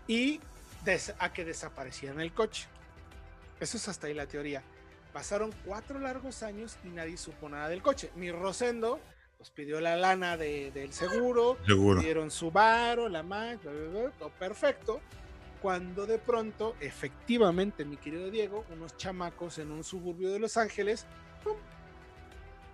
y 0.08 0.40
des- 0.84 1.14
a 1.18 1.32
que 1.32 1.44
desaparecieran 1.44 2.20
el 2.20 2.32
coche. 2.34 2.66
Eso 3.60 3.76
es 3.76 3.88
hasta 3.88 4.06
ahí 4.08 4.14
la 4.14 4.26
teoría. 4.26 4.62
Pasaron 5.12 5.54
cuatro 5.64 5.98
largos 6.00 6.42
años 6.42 6.76
y 6.84 6.88
nadie 6.88 7.16
supo 7.16 7.48
nada 7.48 7.68
del 7.68 7.80
coche. 7.82 8.10
Mi 8.16 8.32
Rosendo 8.32 8.98
pues 9.38 9.50
pidió 9.50 9.80
la 9.80 9.96
lana 9.96 10.36
de- 10.38 10.70
del 10.70 10.92
seguro, 10.94 11.58
Seguro. 11.66 12.00
dieron 12.00 12.30
su 12.30 12.50
varo, 12.50 13.08
la 13.10 13.20
bla, 13.22 13.58
todo 14.18 14.30
perfecto. 14.38 15.00
Cuando 15.64 16.04
de 16.04 16.18
pronto, 16.18 16.76
efectivamente, 16.78 17.86
mi 17.86 17.96
querido 17.96 18.30
Diego, 18.30 18.66
unos 18.70 18.98
chamacos 18.98 19.56
en 19.56 19.70
un 19.70 19.82
suburbio 19.82 20.30
de 20.30 20.38
Los 20.38 20.58
Ángeles, 20.58 21.06
¡pum! 21.42 21.56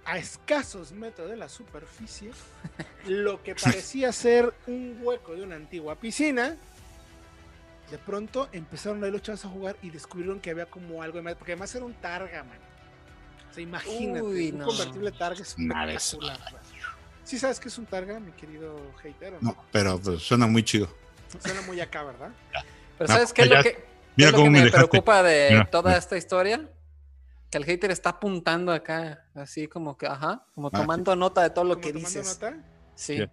a 0.05 0.19
escasos 0.19 0.91
metros 0.91 1.31
de 1.31 1.37
la 1.37 1.49
superficie, 1.49 2.33
lo 3.07 3.45
que 3.45 3.55
parecía 3.55 4.11
ser 4.11 4.53
un 4.67 4.99
hueco 5.03 5.37
de 5.37 5.45
una 5.45 5.55
antigua 5.55 5.95
piscina, 6.01 6.57
de 7.93 7.99
pronto 7.99 8.49
empezaron 8.51 9.05
ahí 9.05 9.13
los 9.13 9.23
chavos 9.23 9.45
a 9.45 9.49
jugar 9.51 9.77
y 9.83 9.91
descubrieron 9.91 10.41
que 10.41 10.51
había 10.51 10.67
como 10.67 11.01
algo 11.01 11.19
de 11.19 11.23
más, 11.23 11.37
porque 11.37 11.53
además 11.53 11.73
era 11.73 11.85
un 11.85 11.95
targa, 11.95 12.43
man. 12.43 12.59
O 13.49 13.55
sea, 13.55 13.63
imagínate, 13.63 14.23
Uy, 14.23 14.51
un 14.51 14.59
no. 14.59 14.67
convertible 14.67 15.13
targa 15.13 15.43
espectacular. 15.43 16.61
¿Sí 17.23 17.39
sabes 17.39 17.61
qué 17.61 17.69
es 17.69 17.79
un 17.79 17.87
targa, 17.87 18.19
mi 18.19 18.33
querido 18.33 18.81
hater? 19.01 19.35
o 19.35 19.39
No, 19.41 19.65
pero 19.71 19.97
pues, 20.01 20.23
suena 20.23 20.49
muy 20.49 20.65
chido. 20.65 20.89
Suena 21.39 21.63
muy 21.63 21.81
acá, 21.81 22.03
¿verdad? 22.03 22.33
Pero 23.01 23.09
No, 23.09 23.15
¿sabes 23.15 23.33
qué 23.33 23.43
es 23.43 23.49
lo 23.49 23.63
que, 23.63 23.73
qué 23.73 23.85
Mira 24.17 24.29
es 24.29 24.33
lo 24.33 24.39
cómo 24.41 24.53
que 24.53 24.61
me 24.65 24.71
preocupa 24.71 25.23
de 25.23 25.49
Mira, 25.53 25.71
toda 25.71 25.89
mira. 25.91 25.99
esta 25.99 26.19
historia? 26.19 26.69
Que 27.51 27.57
el 27.57 27.65
hater 27.65 27.91
está 27.91 28.11
apuntando 28.11 28.73
acá, 28.73 29.25
así 29.35 29.67
como 29.69 29.97
que, 29.97 30.07
ajá, 30.07 30.45
como 30.55 30.67
Ah, 30.69 30.71
sí. 30.75 30.81
tomando 30.83 31.17
nota 31.17 31.43
de 31.43 31.49
todo 31.49 31.65
lo 31.65 31.81
que 31.81 31.95
tomando 31.95 32.09
dices. 32.11 32.39
nota. 32.43 32.59
Sí. 32.95 33.17
Sí. 33.17 33.25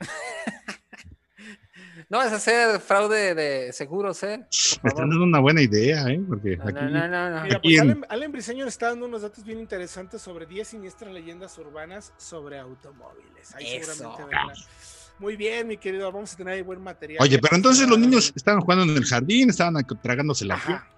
no 2.10 2.18
vas 2.18 2.32
a 2.32 2.36
hacer 2.36 2.80
fraude 2.80 3.36
de 3.36 3.72
seguros, 3.72 4.20
¿eh? 4.24 4.44
Esta 4.50 4.80
favor. 4.90 5.06
no 5.06 5.14
es 5.14 5.20
una 5.28 5.38
buena 5.38 5.62
idea, 5.62 6.08
¿eh? 6.08 6.20
Porque 6.28 6.56
No, 6.56 6.64
aquí. 6.64 6.92
no, 6.92 7.08
no. 7.30 7.42
Mira, 7.44 7.62
pues 7.62 7.74
en- 7.74 7.80
Allen, 7.82 8.06
Allen 8.08 8.32
Briseño 8.32 8.66
está 8.66 8.88
dando 8.88 9.06
unos 9.06 9.22
datos 9.22 9.44
bien 9.44 9.60
interesantes 9.60 10.20
sobre 10.20 10.44
10 10.46 10.66
siniestras 10.66 11.12
leyendas 11.12 11.56
urbanas 11.58 12.12
sobre 12.16 12.58
automóviles. 12.58 13.54
Ahí 13.54 13.76
Eso. 13.76 13.92
seguramente. 13.94 14.60
Muy 15.18 15.36
bien, 15.36 15.68
mi 15.68 15.76
querido, 15.76 16.10
vamos 16.10 16.32
a 16.32 16.36
tener 16.36 16.54
ahí 16.54 16.62
buen 16.62 16.82
material. 16.82 17.22
Oye, 17.22 17.38
pero 17.38 17.56
entonces 17.56 17.88
los 17.88 17.98
niños 17.98 18.32
estaban 18.34 18.60
jugando 18.60 18.84
en 18.84 18.96
el 18.96 19.04
jardín, 19.04 19.48
estaban 19.50 19.74
tragándose 20.02 20.44
la 20.44 20.54
Ajá. 20.54 20.88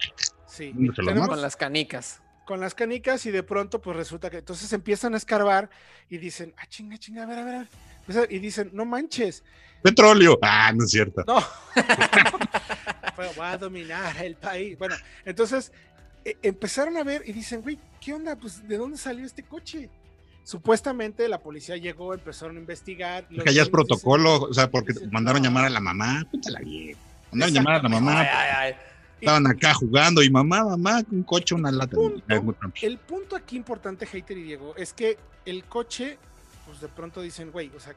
Sí, 0.47 0.73
tenemos 0.95 1.29
Con 1.29 1.43
las 1.43 1.55
canicas. 1.57 2.23
con 2.47 2.61
las 2.61 2.75
canicas 2.75 3.27
y 3.27 3.31
de 3.31 3.43
pronto 3.43 3.81
pues 3.83 3.95
resulta 3.97 4.31
que 4.31 4.39
entonces 4.39 4.73
empiezan 4.73 5.13
a 5.15 5.17
escarbar 5.19 5.69
y 6.09 6.17
dicen, 6.19 6.55
ah, 6.57 6.67
chinga, 6.67 6.97
chinga, 6.97 7.25
a 7.25 7.27
ver, 7.27 7.39
a 7.39 7.45
ver, 7.45 7.55
a 7.55 7.59
ver. 7.59 7.69
Empiezan- 8.07 8.27
Y 8.31 8.39
dicen, 8.39 8.71
no 8.73 8.85
manches, 8.87 9.43
Petróleo. 9.83 10.39
Ah, 10.43 10.73
no 10.75 10.85
es 10.85 10.91
cierto. 10.91 11.23
No. 11.27 11.41
Fue, 13.15 13.27
voy 13.37 13.47
a 13.47 13.57
dominar 13.59 14.17
el 14.25 14.35
país. 14.37 14.77
Bueno, 14.79 14.97
entonces 15.25 15.71
e- 16.25 16.37
empezaron 16.43 16.97
a 16.97 17.05
ver 17.05 17.23
y 17.27 17.33
dicen, 17.33 17.63
güey, 17.63 17.79
¿qué 18.01 18.15
onda? 18.15 18.37
Pues, 18.37 18.67
¿de 18.67 18.77
dónde 18.79 18.97
salió 18.97 19.25
este 19.25 19.43
coche? 19.43 19.89
Supuestamente 20.47 21.27
la 21.27 21.41
policía 21.41 21.77
llegó, 21.77 22.15
empezaron 22.15 22.57
a 22.57 22.61
investigar. 22.61 23.27
los 23.31 23.45
Que 23.45 23.53
ya 23.53 23.63
es 23.63 23.69
protocolo, 23.69 24.43
o 24.43 24.55
sea, 24.55 24.71
porque 24.71 24.93
dicen, 24.93 25.11
mandaron 25.11 25.43
no. 25.43 25.49
llamar 25.49 25.65
a 25.65 25.71
la 25.71 25.81
mamá. 25.81 26.25
Púntala 26.31 26.61
bien. 26.61 26.97
Mandaron 27.33 27.53
llamar 27.53 27.75
a 27.75 27.83
la 27.83 27.89
mamá. 27.89 28.21
Ay, 28.21 28.29
ay, 28.31 28.51
ay. 28.57 28.75
Estaban 29.21 29.45
acá 29.49 29.75
jugando 29.75 30.23
y 30.23 30.31
mamá, 30.31 30.63
mamá, 30.65 31.03
un 31.11 31.25
coche, 31.25 31.57
una 31.57 31.73
lata. 31.73 31.97
Punto. 31.97 32.23
El 32.81 32.99
punto 32.99 33.35
aquí 33.35 33.57
importante, 33.57 34.07
Hater 34.07 34.39
y 34.39 34.45
Diego, 34.45 34.77
es 34.77 34.93
que 34.93 35.19
el 35.47 35.65
coche, 35.65 36.17
pues 36.65 36.81
de 36.81 36.87
pronto 36.87 37.23
dicen, 37.23 37.51
güey, 37.51 37.73
o 37.77 37.81
sea, 37.81 37.97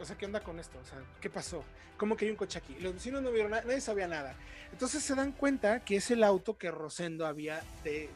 o 0.00 0.04
sea, 0.04 0.18
¿qué 0.18 0.26
onda 0.26 0.40
con 0.40 0.58
esto? 0.58 0.76
O 0.82 0.84
sea, 0.84 0.98
¿qué 1.20 1.30
pasó? 1.30 1.62
¿Cómo 1.96 2.16
que 2.16 2.24
hay 2.24 2.32
un 2.32 2.36
coche 2.36 2.58
aquí? 2.58 2.74
Los 2.80 2.94
vecinos 2.94 3.22
no 3.22 3.30
vieron 3.30 3.52
nada, 3.52 3.62
nadie 3.64 3.80
sabía 3.80 4.08
nada. 4.08 4.34
Entonces 4.72 5.00
se 5.00 5.14
dan 5.14 5.30
cuenta 5.30 5.84
que 5.84 5.94
es 5.94 6.10
el 6.10 6.24
auto 6.24 6.58
que 6.58 6.72
Rosendo 6.72 7.24
había 7.24 7.62
de 7.84 8.10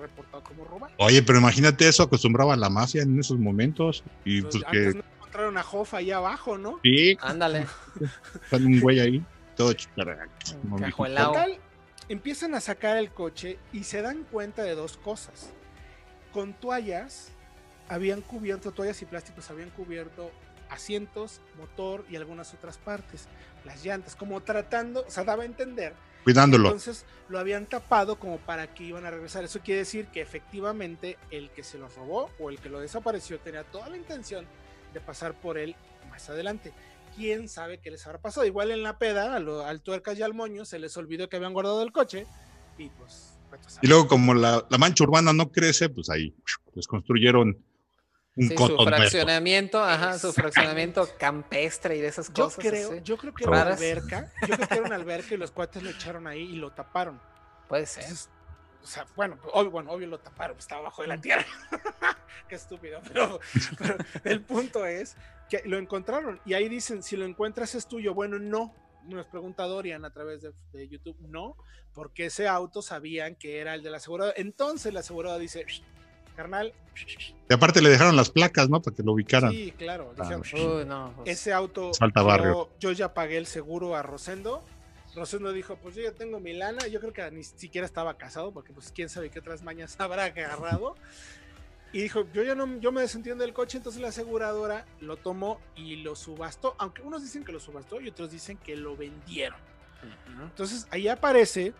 reportado 0.00 0.42
como 0.42 0.64
robado. 0.64 0.92
Oye, 0.98 1.22
pero 1.22 1.38
imagínate 1.38 1.88
eso, 1.88 2.02
acostumbraba 2.02 2.54
a 2.54 2.56
la 2.56 2.70
mafia 2.70 3.02
en 3.02 3.18
esos 3.18 3.38
momentos. 3.38 4.02
Y 4.24 4.42
Pues, 4.42 4.56
pues 4.56 4.64
antes 4.66 4.94
que 4.94 4.98
no 4.98 5.04
encontraron 5.16 5.58
a 5.58 5.62
Jofa 5.62 5.98
ahí 5.98 6.10
abajo, 6.10 6.58
¿no? 6.58 6.80
sí, 6.82 7.16
Ándale. 7.20 7.66
sale 8.50 8.66
un 8.66 8.80
güey 8.80 9.00
ahí, 9.00 9.24
todo 9.56 9.74
Cajuelao. 10.78 11.32
Total, 11.32 11.58
empiezan 12.08 12.54
a 12.54 12.60
sacar 12.60 12.96
el 12.96 13.10
coche 13.10 13.58
y 13.72 13.84
se 13.84 14.02
dan 14.02 14.24
cuenta 14.24 14.62
de 14.62 14.74
dos 14.74 14.96
cosas. 14.96 15.50
Con 16.32 16.54
toallas, 16.54 17.32
habían 17.88 18.20
cubierto, 18.20 18.72
toallas 18.72 19.00
y 19.02 19.04
plásticos 19.04 19.50
habían 19.50 19.70
cubierto 19.70 20.30
asientos, 20.70 21.40
motor 21.58 22.04
y 22.08 22.16
algunas 22.16 22.54
otras 22.54 22.78
partes, 22.78 23.26
las 23.64 23.84
llantas, 23.84 24.16
como 24.16 24.40
tratando, 24.40 25.04
o 25.06 25.10
sea, 25.10 25.24
daba 25.24 25.42
a 25.42 25.46
entender. 25.46 25.94
Cuidándolo. 26.24 26.68
Entonces 26.68 27.04
lo 27.28 27.38
habían 27.38 27.66
tapado 27.66 28.18
como 28.18 28.38
para 28.38 28.74
que 28.74 28.84
iban 28.84 29.06
a 29.06 29.10
regresar. 29.10 29.44
Eso 29.44 29.60
quiere 29.60 29.80
decir 29.80 30.06
que 30.08 30.20
efectivamente 30.20 31.16
el 31.30 31.50
que 31.50 31.62
se 31.62 31.78
lo 31.78 31.88
robó 31.88 32.30
o 32.38 32.50
el 32.50 32.58
que 32.58 32.68
lo 32.68 32.80
desapareció 32.80 33.38
tenía 33.40 33.64
toda 33.64 33.88
la 33.88 33.96
intención 33.96 34.46
de 34.92 35.00
pasar 35.00 35.34
por 35.40 35.56
él 35.58 35.76
más 36.10 36.28
adelante. 36.28 36.72
Quién 37.16 37.48
sabe 37.48 37.78
qué 37.78 37.90
les 37.90 38.06
habrá 38.06 38.18
pasado. 38.20 38.46
Igual 38.46 38.70
en 38.70 38.82
la 38.82 38.98
peda, 38.98 39.34
a 39.34 39.40
lo- 39.40 39.64
al 39.64 39.80
tuercas 39.80 40.18
y 40.18 40.22
al 40.22 40.34
moño 40.34 40.64
se 40.64 40.78
les 40.78 40.96
olvidó 40.96 41.28
que 41.28 41.36
habían 41.36 41.52
guardado 41.52 41.82
el 41.82 41.92
coche 41.92 42.26
y 42.78 42.88
pues. 42.90 43.36
Y 43.82 43.88
luego, 43.88 44.06
como 44.06 44.32
la, 44.32 44.64
la 44.70 44.78
mancha 44.78 45.02
urbana 45.02 45.32
no 45.32 45.50
crece, 45.50 45.88
pues 45.88 46.08
ahí 46.08 46.32
les 46.74 46.86
construyeron 46.86 47.58
un 48.40 48.48
Sí, 48.48 48.56
su 48.56 48.76
fraccionamiento, 48.84 49.82
ajá, 49.84 50.18
su 50.18 50.32
fraccionamiento 50.32 51.08
campestre 51.18 51.96
y 51.96 52.00
de 52.00 52.08
esas 52.08 52.32
Yo 52.32 52.44
cosas. 52.44 52.64
creo, 52.64 52.92
así. 52.92 53.00
yo 53.02 53.16
creo 53.16 53.34
que 53.34 53.44
era 53.44 53.52
una 53.52 53.62
alberca. 53.74 54.32
Yo 54.48 54.54
creo 54.56 54.68
que 54.68 54.74
era 54.74 54.82
una 54.84 54.94
alberca 54.96 55.34
y 55.34 55.36
los 55.36 55.50
cuates 55.50 55.82
lo 55.82 55.90
echaron 55.90 56.26
ahí 56.26 56.42
y 56.42 56.56
lo 56.56 56.72
taparon. 56.72 57.20
Puede 57.68 57.86
ser. 57.86 58.04
Entonces, 58.04 58.30
o 58.82 58.86
sea, 58.86 59.06
bueno, 59.14 59.38
obvio, 59.52 59.70
bueno, 59.70 59.90
obvio 59.92 60.06
lo 60.06 60.18
taparon, 60.20 60.56
pues, 60.56 60.64
estaba 60.64 60.80
abajo 60.80 61.02
de 61.02 61.08
la 61.08 61.20
tierra. 61.20 61.44
Qué 62.48 62.54
estúpido, 62.54 63.00
pero, 63.12 63.38
pero 63.78 63.96
el 64.24 64.40
punto 64.42 64.86
es 64.86 65.16
que 65.50 65.62
lo 65.66 65.76
encontraron 65.78 66.40
y 66.46 66.54
ahí 66.54 66.68
dicen, 66.68 67.02
si 67.02 67.16
lo 67.16 67.24
encuentras 67.26 67.74
es 67.74 67.86
tuyo. 67.86 68.14
Bueno, 68.14 68.38
no, 68.38 68.74
nos 69.04 69.26
pregunta 69.26 69.64
Dorian 69.64 70.04
a 70.04 70.12
través 70.12 70.40
de, 70.42 70.52
de 70.72 70.88
YouTube, 70.88 71.16
no, 71.20 71.56
porque 71.92 72.26
ese 72.26 72.48
auto 72.48 72.80
sabían 72.82 73.34
que 73.36 73.58
era 73.58 73.74
el 73.74 73.82
de 73.82 73.90
la 73.90 73.98
aseguradora. 73.98 74.34
Entonces 74.38 74.94
la 74.94 75.00
aseguradora 75.00 75.38
dice, 75.38 75.64
"Shh, 75.66 75.82
carnal, 76.40 76.72
Y 77.48 77.52
aparte 77.54 77.82
le 77.82 77.88
dejaron 77.90 78.16
las 78.16 78.30
placas, 78.30 78.68
¿no? 78.70 78.80
Para 78.80 78.96
que 78.96 79.02
lo 79.02 79.12
ubicaran. 79.12 79.50
sí, 79.52 79.72
claro, 79.76 80.12
Ah, 80.16 80.22
dijeron, 80.22 80.44
sí. 80.44 80.56
Uy, 80.56 80.84
no. 80.86 81.12
pues, 81.16 81.28
ese 81.28 81.52
auto 81.52 81.92
Salta 81.92 82.20
yo, 82.20 82.26
barrio. 82.26 82.70
yo 82.80 82.92
ya 82.92 83.12
pagué 83.12 83.36
el 83.36 83.46
seguro 83.46 83.94
a 83.96 84.02
Rosendo. 84.02 84.62
Rosendo 85.14 85.52
dijo, 85.52 85.76
pues 85.76 85.96
yo 85.96 86.02
ya 86.02 86.12
tengo 86.12 86.38
mi 86.40 86.52
lana, 86.52 86.86
yo 86.86 87.00
creo 87.00 87.12
que 87.12 87.28
ni 87.32 87.42
siquiera 87.44 87.84
estaba 87.84 88.16
casado, 88.16 88.52
porque 88.52 88.72
pues 88.72 88.92
quién 88.92 89.08
sabe 89.08 89.28
qué 89.30 89.40
otras 89.40 89.62
mañas 89.62 89.96
habrá 89.98 90.24
agarrado. 90.24 90.94
Y 91.92 92.00
dijo, 92.02 92.24
yo 92.32 92.44
ya 92.44 92.54
no, 92.54 92.78
yo 92.78 92.92
me 92.92 93.00
desentiendo 93.00 93.42
del 93.42 93.52
coche, 93.52 93.76
entonces 93.78 94.00
la 94.00 94.08
aseguradora 94.08 94.86
lo 95.00 95.16
tomó 95.16 95.60
y 95.74 95.96
lo 95.96 96.14
subastó, 96.14 96.76
aunque 96.78 97.02
unos 97.02 97.22
dicen 97.22 97.42
que 97.44 97.50
lo 97.52 97.58
subastó 97.58 98.00
y 98.00 98.08
otros 98.08 98.30
dicen 98.30 98.56
que 98.58 98.76
lo 98.76 98.96
vendieron. 98.96 99.58
Entonces 100.42 100.86
ahí 100.90 101.08
aparece 101.08 101.74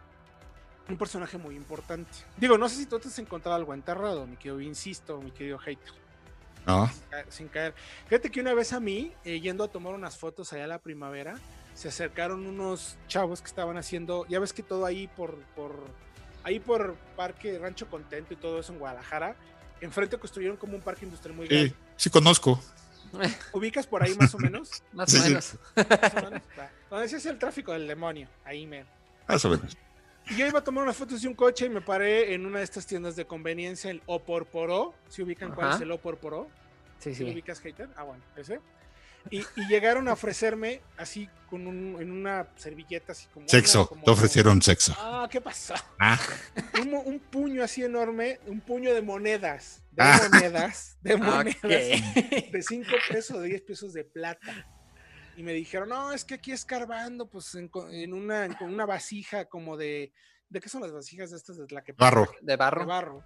un 0.91 0.99
personaje 0.99 1.39
muy 1.39 1.55
importante. 1.57 2.11
Digo, 2.37 2.59
no 2.59 2.69
sé 2.69 2.77
si 2.77 2.87
tú 2.87 2.99
te 2.99 3.09
has 3.09 3.19
encontrado 3.19 3.57
algo 3.57 3.75
enterrado, 3.75 4.27
mi 4.27 4.37
querido, 4.37 4.61
insisto, 4.61 5.21
mi 5.21 5.31
querido 5.31 5.59
hater 5.59 5.93
¿No? 6.67 6.91
sin 7.29 7.49
caer. 7.49 7.75
Fíjate 8.09 8.31
que 8.31 8.41
una 8.41 8.55
vez 8.55 8.73
a 8.73 8.81
mí, 8.81 9.13
eh, 9.25 9.41
yendo 9.41 9.65
a 9.65 9.69
tomar 9.69 9.95
unas 9.95 10.17
fotos 10.19 10.53
allá 10.53 10.65
a 10.65 10.69
la 10.69 10.79
primavera, 10.79 11.39
se 11.75 11.89
acercaron 11.89 12.47
unos 12.47 12.97
chavos 13.09 13.41
que 13.41 13.47
estaban 13.49 13.77
haciendo, 13.79 14.27
ya 14.29 14.39
ves 14.41 14.53
que 14.53 14.63
todo 14.63 14.85
ahí 14.85 15.09
por, 15.09 15.37
por 15.57 15.73
ahí 16.45 16.61
por 16.61 16.95
Parque 17.17 17.59
Rancho 17.59 17.89
Contento 17.89 18.35
y 18.35 18.37
todo 18.37 18.61
eso 18.61 18.73
en 18.73 18.79
Guadalajara, 18.79 19.37
enfrente 19.81 20.19
construyeron 20.19 20.57
como 20.59 20.75
un 20.75 20.83
parque 20.83 21.05
industrial 21.07 21.37
muy 21.37 21.47
grande. 21.49 21.75
sí 21.97 22.11
conozco. 22.11 22.61
¿Ubicas 23.53 23.87
por 23.87 24.03
ahí 24.03 24.15
más 24.15 24.35
o 24.35 24.39
menos? 24.39 24.83
Más 24.93 25.11
Sí, 25.11 25.17
o 25.19 25.21
sí. 25.23 25.29
menos. 25.29 25.57
Más 25.75 26.15
o 26.15 26.23
menos. 26.31 26.43
Donde 26.91 27.09
se 27.09 27.17
hace 27.17 27.31
el 27.31 27.39
tráfico 27.39 27.73
del 27.73 27.89
demonio, 27.89 28.29
ahí 28.45 28.67
me. 28.67 28.85
Más 29.27 29.45
o 29.45 29.49
menos. 29.49 29.77
Y 30.29 30.37
yo 30.37 30.47
iba 30.47 30.59
a 30.61 30.65
tomar 30.65 30.85
unas 30.85 30.97
fotos 30.97 31.23
de 31.23 31.29
un 31.29 31.35
coche 31.35 31.67
y 31.67 31.69
me 31.69 31.81
paré 31.81 32.35
en 32.35 32.47
una 32.47 32.59
de 32.59 32.65
estas 32.65 32.87
tiendas 32.87 33.17
de 33.17 33.25
conveniencia, 33.27 33.91
el 33.91 34.03
Oporporó. 34.07 34.95
¿Si 35.09 35.23
ubican 35.23 35.53
cuál 35.55 35.69
Ajá. 35.69 35.77
es 35.77 35.83
el 35.83 35.91
Oporporó? 35.91 36.49
Sí, 36.99 37.15
¿Sí 37.15 37.23
lo 37.25 37.29
sí. 37.31 37.35
ubicas, 37.35 37.61
hater? 37.61 37.89
Ah, 37.97 38.03
bueno, 38.05 38.23
ese. 38.37 38.61
Y, 39.31 39.41
y 39.41 39.67
llegaron 39.69 40.09
a 40.09 40.13
ofrecerme 40.15 40.81
así 40.97 41.29
con 41.51 41.67
un, 41.67 41.97
en 42.01 42.11
una 42.11 42.47
servilleta 42.57 43.13
así 43.13 43.27
como... 43.35 43.49
Sexo. 43.49 43.81
una- 43.81 43.89
como- 43.89 44.05
Te 44.05 44.11
ofrecieron 44.13 44.63
sexo. 44.63 44.95
Ah, 44.99 45.29
¿qué 45.31 45.41
pasó? 45.41 45.75
Ah, 45.99 46.19
Un, 46.81 46.95
un 46.95 47.19
puño 47.19 47.63
así 47.63 47.83
enorme, 47.83 48.41
un 48.47 48.61
puño 48.61 48.95
de 48.95 49.03
monedas. 49.03 49.83
De 49.93 50.03
Ah. 50.05 50.21
monedas. 50.31 50.97
De 51.03 51.17
monedas. 51.19 51.57
Ok. 51.65 52.51
De 52.53 52.63
5 52.67 52.91
pesos 53.11 53.37
o 53.37 53.43
10 53.43 53.61
pesos 53.63 53.93
de 53.93 54.05
plata. 54.05 54.67
Y 55.41 55.43
me 55.43 55.55
dijeron, 55.55 55.89
no, 55.89 56.13
es 56.13 56.27
que 56.27 56.35
aquí 56.35 56.53
escarbando, 56.53 57.25
pues 57.27 57.55
en, 57.55 57.69
co- 57.69 57.89
en 57.89 58.13
una, 58.13 58.45
en 58.45 58.55
una 58.61 58.85
vasija 58.85 59.47
como 59.47 59.79
de. 59.79 60.13
¿De 60.51 60.61
qué 60.61 60.69
son 60.69 60.83
las 60.83 60.93
vasijas 60.93 61.31
de 61.31 61.39
estas? 61.39 61.57
De 61.57 61.67
la 61.71 61.83
que 61.83 61.93
barro. 61.93 62.31
De 62.43 62.49
de 62.49 62.57
barro. 62.57 62.85
barro. 62.85 63.25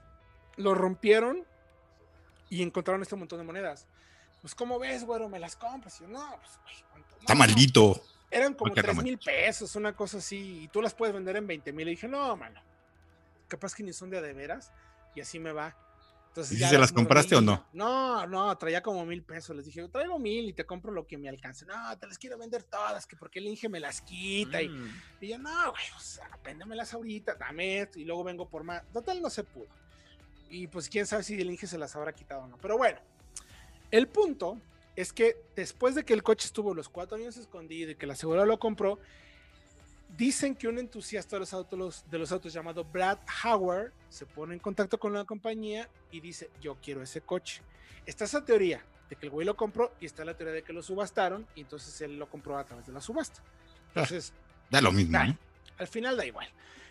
Lo 0.56 0.76
rompieron 0.76 1.44
y 2.50 2.62
encontraron 2.62 3.02
este 3.02 3.16
montón 3.16 3.40
de 3.40 3.44
monedas. 3.44 3.88
Pues, 4.42 4.54
¿cómo 4.54 4.78
ves, 4.78 5.02
güero? 5.02 5.28
¿Me 5.28 5.40
las 5.40 5.56
compras? 5.56 5.98
Y 6.00 6.04
yo, 6.04 6.08
no, 6.08 6.36
pues, 6.40 6.52
güey, 6.62 6.74
¿cuánto? 6.92 7.16
Está 7.18 7.32
No, 7.34 7.38
maldito. 7.40 8.00
Eran 8.30 8.54
como 8.54 8.68
Porque 8.68 8.82
3 8.82 8.94
no 8.94 9.02
mil 9.02 9.18
pesos, 9.18 9.74
una 9.74 9.96
cosa 9.96 10.18
así, 10.18 10.62
y 10.62 10.68
tú 10.68 10.80
las 10.80 10.94
puedes 10.94 11.12
vender 11.16 11.34
en 11.34 11.48
20 11.48 11.72
mil. 11.72 11.88
Y 11.88 11.92
dije, 11.92 12.06
no, 12.06 12.36
mano, 12.36 12.62
capaz 13.48 13.74
que 13.74 13.82
ni 13.82 13.92
son 13.92 14.08
de 14.10 14.18
a 14.18 14.22
de 14.22 14.34
veras, 14.34 14.70
y 15.16 15.20
así 15.20 15.40
me 15.40 15.50
va. 15.50 15.76
Entonces, 16.34 16.58
¿Y 16.58 16.64
si 16.64 16.68
se 16.68 16.78
las 16.78 16.90
compraste 16.90 17.36
o 17.36 17.40
no? 17.40 17.64
No, 17.72 18.26
no, 18.26 18.58
traía 18.58 18.82
como 18.82 19.06
mil 19.06 19.22
pesos. 19.22 19.54
Les 19.54 19.66
dije, 19.66 19.86
traigo 19.88 20.18
mil 20.18 20.48
y 20.48 20.52
te 20.52 20.66
compro 20.66 20.90
lo 20.90 21.06
que 21.06 21.16
me 21.16 21.28
alcance. 21.28 21.64
No, 21.64 21.96
te 21.96 22.08
las 22.08 22.18
quiero 22.18 22.36
vender 22.36 22.64
todas, 22.64 23.06
que 23.06 23.14
porque 23.14 23.38
el 23.38 23.46
Inge 23.46 23.68
me 23.68 23.78
las 23.78 24.00
quita. 24.00 24.60
Y, 24.60 24.68
Mm. 24.68 25.00
y 25.20 25.28
yo, 25.28 25.38
no, 25.38 25.70
güey, 25.70 25.84
o 25.96 26.00
sea, 26.00 26.28
véndemelas 26.42 26.92
ahorita, 26.92 27.36
dame 27.36 27.82
esto, 27.82 28.00
y 28.00 28.04
luego 28.04 28.24
vengo 28.24 28.48
por 28.48 28.64
más. 28.64 28.82
Total, 28.92 29.22
no 29.22 29.30
se 29.30 29.44
pudo. 29.44 29.68
Y 30.50 30.66
pues 30.66 30.88
quién 30.88 31.06
sabe 31.06 31.22
si 31.22 31.40
el 31.40 31.48
Inge 31.48 31.68
se 31.68 31.78
las 31.78 31.94
habrá 31.94 32.12
quitado 32.12 32.42
o 32.42 32.46
no. 32.48 32.56
Pero 32.58 32.76
bueno, 32.76 32.98
el 33.92 34.08
punto 34.08 34.58
es 34.96 35.12
que 35.12 35.36
después 35.54 35.94
de 35.94 36.04
que 36.04 36.14
el 36.14 36.24
coche 36.24 36.46
estuvo 36.48 36.74
los 36.74 36.88
cuatro 36.88 37.16
años 37.16 37.36
escondido 37.36 37.92
y 37.92 37.94
que 37.94 38.06
la 38.08 38.14
aseguradora 38.14 38.48
lo 38.48 38.58
compró, 38.58 38.98
dicen 40.16 40.54
que 40.54 40.68
un 40.68 40.78
entusiasta 40.78 41.36
de 41.36 41.40
los 41.40 41.52
autos, 41.52 42.04
de 42.10 42.18
los 42.18 42.30
autos 42.32 42.52
llamado 42.52 42.84
Brad 42.84 43.18
Howard 43.44 43.92
se 44.08 44.26
pone 44.26 44.54
en 44.54 44.60
contacto 44.60 44.98
con 44.98 45.12
la 45.12 45.24
compañía 45.24 45.88
y 46.10 46.20
dice, 46.20 46.50
yo 46.60 46.76
quiero 46.82 47.02
ese 47.02 47.20
coche. 47.20 47.62
Está 48.06 48.24
esa 48.24 48.44
teoría 48.44 48.84
de 49.10 49.16
que 49.16 49.26
el 49.26 49.30
güey 49.30 49.46
lo 49.46 49.56
compró 49.56 49.92
y 50.00 50.06
está 50.06 50.24
la 50.24 50.34
teoría 50.36 50.54
de 50.54 50.62
que 50.62 50.72
lo 50.72 50.82
subastaron 50.82 51.46
y 51.54 51.62
entonces 51.62 52.00
él 52.00 52.18
lo 52.18 52.28
compró 52.28 52.56
a 52.58 52.64
través 52.64 52.86
de 52.86 52.92
la 52.92 53.00
subasta. 53.00 53.42
Entonces, 53.88 54.32
Da 54.70 54.80
lo 54.80 54.92
mismo. 54.92 55.18
¿no? 55.18 55.36
al 55.78 55.88
final 55.88 56.16
da 56.16 56.24
igual. 56.24 56.48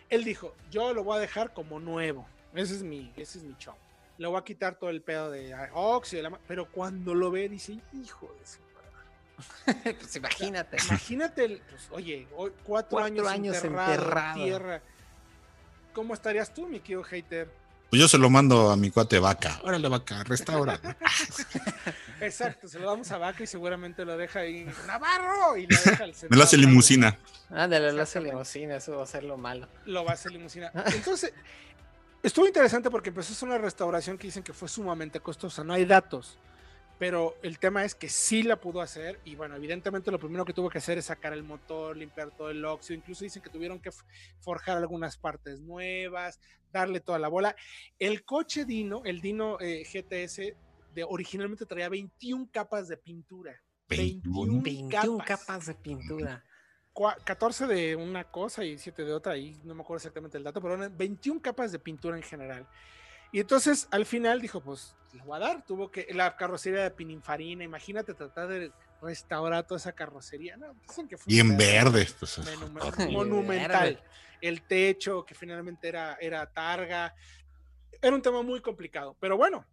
Él 0.10 0.24
dijo, 0.24 0.54
yo 0.70 0.94
lo 0.94 1.04
voy 1.04 1.18
a 1.18 1.22
dejar 1.22 1.54
como 1.54 1.80
nuevo. 1.80 2.28
Ese 2.54 2.76
es 2.76 2.84
mi, 2.84 3.12
ese 3.16 3.40
es 3.40 3.44
mi 3.44 3.56
show. 3.58 3.74
Le 4.18 4.28
voy 4.28 4.38
a 4.38 4.44
quitar 4.44 4.76
todo 4.76 4.90
el 4.92 5.02
pedo 5.02 5.32
de 5.32 5.54
ah, 5.54 5.70
óxido, 5.74 6.18
de 6.20 6.24
la 6.24 6.30
ma- 6.32 6.40
pero 6.48 6.70
cuando 6.70 7.16
lo 7.16 7.32
ve 7.32 7.50
dice, 7.50 7.80
hijo 7.94 8.32
de 8.40 8.46
su 8.46 8.60
madre". 8.62 8.73
pues 9.84 10.16
imagínate. 10.16 10.78
Imagínate, 10.88 11.46
el- 11.46 11.62
pues, 11.70 11.88
oye, 11.92 12.28
hoy 12.36 12.52
cuatro, 12.64 12.90
Cuatro 13.00 13.06
años, 13.06 13.28
años 13.28 13.56
enterrado, 13.56 13.94
en 13.94 14.00
enterrado. 14.00 14.44
tierra. 14.44 14.82
¿Cómo 15.94 16.14
estarías 16.14 16.54
tú, 16.54 16.68
mi 16.68 16.80
querido 16.80 17.04
hater? 17.04 17.50
Pues 17.90 18.02
yo 18.02 18.08
se 18.08 18.18
lo 18.18 18.30
mando 18.32 18.72
a 18.72 18.76
mi 18.76 18.90
cuate 18.90 19.20
vaca. 19.20 19.60
Órale, 19.64 19.88
vaca, 19.88 20.24
restaura. 20.24 20.80
Exacto, 22.22 22.68
se 22.68 22.80
lo 22.80 22.90
damos 22.90 23.12
a 23.12 23.18
Vaca 23.18 23.44
y 23.44 23.48
seguramente 23.48 24.06
lo 24.06 24.18
deja 24.18 24.40
ahí 24.40 24.66
Navarro 24.88 25.58
y 25.58 25.68
lo 25.68 25.78
deja 25.78 26.04
al 26.06 26.14
Me 26.30 26.38
lo 26.38 26.44
hace 26.44 26.58
limusina. 26.58 27.18
Ándale, 27.50 27.92
lo 27.92 28.02
hace 28.02 28.22
limusina, 28.22 28.78
eso 28.78 28.98
va 28.98 29.04
a 29.04 29.08
ser 29.08 29.24
lo 29.24 29.38
malo. 29.38 29.68
lo 29.86 30.04
va 30.06 30.12
a 30.12 30.14
hacer 30.14 30.32
limusina. 30.32 30.72
Entonces, 30.88 31.34
estuvo 32.24 32.48
interesante 32.48 32.90
porque 32.90 33.10
empezó 33.10 33.34
a 33.34 33.36
hacer 33.36 33.50
una 33.50 33.58
restauración 33.58 34.18
que 34.18 34.28
dicen 34.28 34.42
que 34.42 34.54
fue 34.54 34.70
sumamente 34.70 35.20
costosa. 35.20 35.64
No 35.64 35.74
hay 35.74 35.86
datos, 35.86 36.38
pero 37.04 37.36
el 37.44 37.60
tema 37.60 37.84
es 37.84 37.96
que 37.96 38.08
sí 38.08 38.44
la 38.44 38.56
pudo 38.56 38.80
hacer. 38.80 39.20
Y 39.26 39.36
bueno, 39.36 39.58
evidentemente 39.58 40.10
lo 40.10 40.20
primero 40.20 40.46
que 40.46 40.54
tuvo 40.54 40.70
que 40.70 40.78
hacer 40.78 40.98
es 40.98 41.04
sacar 41.08 41.34
el 41.34 41.44
motor, 41.44 41.98
limpiar 41.98 42.32
todo 42.32 42.50
el 42.50 42.64
óxido. 42.64 42.98
Incluso 42.98 43.26
dicen 43.26 43.42
que 43.44 43.50
tuvieron 43.50 43.82
que 43.82 43.90
forjar 44.40 44.78
algunas 44.78 45.18
partes 45.18 45.60
nuevas, 45.60 46.40
darle 46.72 47.02
toda 47.02 47.20
la 47.20 47.28
bola. 47.28 47.58
El 48.00 48.24
coche 48.24 48.64
Dino, 48.64 49.02
el 49.04 49.20
Dino 49.20 49.60
eh, 49.60 49.84
GTS, 49.84 50.56
de, 50.96 51.04
originalmente 51.04 51.66
traía 51.66 51.90
21 51.90 52.48
capas 52.50 52.88
de 52.88 52.96
pintura. 52.96 53.62
21. 53.90 54.62
21 54.62 55.18
capas. 55.18 55.42
capas 55.42 55.66
de 55.66 55.74
pintura. 55.76 56.46
cua- 56.94 57.22
14 57.22 57.68
de 57.68 57.98
una 57.98 58.24
cosa 58.32 58.64
y 58.64 58.78
7 58.78 59.04
de 59.04 59.12
otra, 59.12 59.36
y 59.36 59.60
no 59.66 59.76
me 59.76 59.82
acuerdo 59.82 59.98
exactamente 59.98 60.38
el 60.38 60.46
dato, 60.46 60.62
pero 60.62 60.76
eran 60.76 60.98
21 60.98 61.42
capas 61.42 61.74
de 61.74 61.80
pintura 61.80 62.16
en 62.16 62.24
general. 62.24 62.66
Y 63.34 63.40
entonces 63.40 63.88
al 63.90 64.06
final 64.06 64.40
dijo, 64.40 64.62
pues 64.62 64.96
le 65.12 65.24
voy 65.24 65.38
a 65.38 65.40
dar, 65.40 65.66
tuvo 65.66 65.90
que, 65.90 66.08
la 66.12 66.38
carrocería 66.38 66.84
de 66.84 66.92
Pininfarina, 66.92 67.64
imagínate 67.64 68.14
tratar 68.14 68.48
de 68.48 68.72
restaurar 69.02 69.66
toda 69.66 69.80
esa 69.80 69.92
carrocería, 69.92 70.56
no, 70.56 70.76
dicen 70.88 71.08
que 71.08 71.18
fue 71.18 71.34
Bien 71.34 71.58
pedo 71.58 71.92
verde. 71.92 72.08
Pues, 72.20 72.40
monumental. 73.12 73.96
Verde. 73.96 74.04
El 74.40 74.62
techo, 74.62 75.26
que 75.26 75.34
finalmente 75.34 75.88
era, 75.88 76.16
era 76.22 76.46
targa, 76.46 77.16
era 78.00 78.16
un 78.16 78.22
tema 78.22 78.44
muy 78.44 78.62
complicado, 78.62 79.18
pero 79.20 79.36
bueno, 79.36 79.66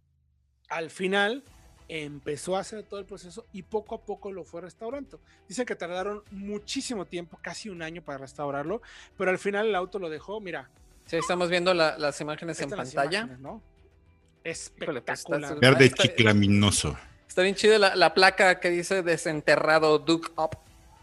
al 0.69 0.89
final 0.89 1.43
empezó 1.87 2.57
a 2.57 2.61
hacer 2.61 2.83
todo 2.83 2.99
el 2.99 3.05
proceso 3.05 3.45
y 3.51 3.61
poco 3.61 3.93
a 3.93 4.05
poco 4.05 4.31
lo 4.31 4.43
fue 4.43 4.61
restaurando. 4.61 5.21
Dicen 5.47 5.67
que 5.67 5.75
tardaron 5.75 6.23
muchísimo 6.31 7.05
tiempo, 7.05 7.37
casi 7.43 7.69
un 7.69 7.83
año 7.83 8.01
para 8.01 8.17
restaurarlo, 8.17 8.81
pero 9.17 9.29
al 9.29 9.37
final 9.37 9.67
el 9.67 9.75
auto 9.75 9.99
lo 9.99 10.09
dejó, 10.09 10.39
mira, 10.39 10.71
Sí, 11.05 11.17
estamos 11.17 11.49
viendo 11.49 11.73
la- 11.73 11.97
las 11.97 12.19
imágenes 12.21 12.59
en 12.61 12.69
pantalla. 12.69 13.19
imágenes, 13.19 13.39
¿no? 13.39 13.61
Pues, 14.43 14.71
está 14.73 14.83
Espectacular. 14.85 15.59
Verde 15.59 15.85
Está- 15.85 16.03
chiclaminoso. 16.03 16.97
Está 17.27 17.41
bien 17.43 17.55
chido 17.55 17.77
la, 17.77 17.95
la 17.95 18.13
placa 18.13 18.59
que 18.59 18.69
dice 18.69 19.03
desenterrado 19.03 19.99
Duke 19.99 20.29
Up. 20.37 20.57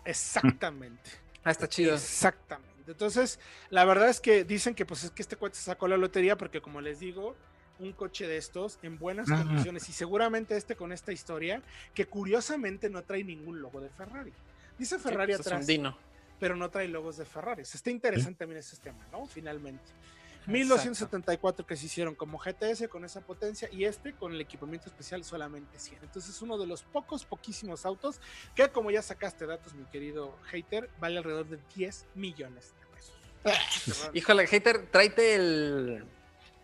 Exactamente. 0.05 1.11
Ah, 1.45 1.51
está 1.53 1.67
chido. 1.67 1.95
Exactamente. 1.95 2.69
Entonces, 2.89 3.39
la 3.71 3.87
verdad 3.87 4.11
es 4.11 4.21
que 4.21 4.45
dicen 4.45 4.75
que 4.75 4.85
pues 4.85 5.05
es 5.05 5.11
que 5.13 5.23
este 5.23 5.37
cuate 5.37 5.55
se 5.57 5.63
sacó 5.63 5.89
la 5.89 5.97
lotería 5.97 6.37
porque 6.37 6.61
como 6.61 6.83
les 6.83 7.01
digo, 7.01 7.37
un 7.79 7.93
coche 7.93 8.27
de 8.27 8.37
estos 8.37 8.79
en 8.83 8.99
buenas 8.99 9.31
Ajá. 9.31 9.45
condiciones 9.45 9.89
y 9.89 9.93
seguramente 9.93 10.57
este 10.59 10.77
con 10.77 10.93
esta 10.93 11.11
historia 11.13 11.63
que 11.95 12.05
curiosamente 12.07 12.91
no 12.91 13.03
trae 13.03 13.25
ningún 13.25 13.63
logo 13.63 13.81
de 13.81 13.89
Ferrari. 13.91 14.33
Dice 14.79 14.97
Sí, 14.97 15.03
Ferrari 15.03 15.33
pues, 15.33 15.41
es 15.41 15.47
un 15.47 15.53
atrás, 15.55 15.67
Dino. 15.67 15.97
Pero 16.39 16.57
no 16.57 16.71
trae 16.71 16.89
logos 16.89 17.17
de 17.17 17.25
Ferrari. 17.25 17.63
Está 17.63 17.91
interesante 17.91 18.39
también 18.39 18.59
ese 18.61 18.77
tema, 18.77 19.07
¿no? 19.13 19.27
Finalmente. 19.27 19.83
Exacto. 19.83 20.53
1274 20.53 21.67
que 21.67 21.77
se 21.77 21.87
hicieron 21.87 22.15
como 22.15 22.39
GTS 22.39 22.89
con 22.89 23.05
esa 23.05 23.21
potencia 23.21 23.69
y 23.71 23.85
este 23.85 24.15
con 24.15 24.33
el 24.33 24.41
equipamiento 24.41 24.89
especial 24.89 25.23
solamente 25.23 25.79
100. 25.79 25.99
Entonces 26.05 26.35
es 26.35 26.41
uno 26.41 26.57
de 26.57 26.67
los 26.67 26.83
pocos, 26.83 27.25
poquísimos 27.27 27.85
autos 27.85 28.19
que 28.55 28.69
como 28.71 28.91
ya 28.91 29.03
sacaste 29.03 29.45
datos, 29.47 29.75
mi 29.75 29.85
querido 29.87 30.35
hater, 30.51 30.89
vale 31.01 31.19
alrededor 31.19 31.49
de 31.49 31.59
10 31.77 32.07
millones 32.15 32.73
de 32.81 32.87
pesos. 32.97 34.11
Híjole, 34.15 34.47
hater, 34.47 34.87
tráete 34.91 35.35
el, 35.35 36.05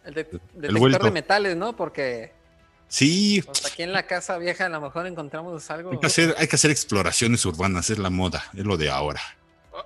el 0.04 0.14
de- 0.14 0.40
detector 0.54 1.02
de 1.02 1.10
metales, 1.10 1.56
¿no? 1.56 1.76
Porque 1.76 2.32
Sí, 2.88 3.42
pues, 3.44 3.66
aquí 3.66 3.82
en 3.82 3.92
la 3.92 4.06
casa 4.06 4.38
vieja 4.38 4.66
a 4.66 4.68
lo 4.68 4.80
mejor 4.80 5.06
encontramos 5.06 5.70
algo. 5.70 5.90
hay 5.90 5.98
que, 5.98 6.06
hacer, 6.06 6.34
hay 6.38 6.46
que 6.48 6.56
hacer 6.56 6.70
exploraciones 6.70 7.44
urbanas, 7.44 7.90
es 7.90 7.98
la 7.98 8.08
moda, 8.10 8.44
es 8.54 8.64
lo 8.64 8.76
de 8.76 8.88
ahora. 8.88 9.20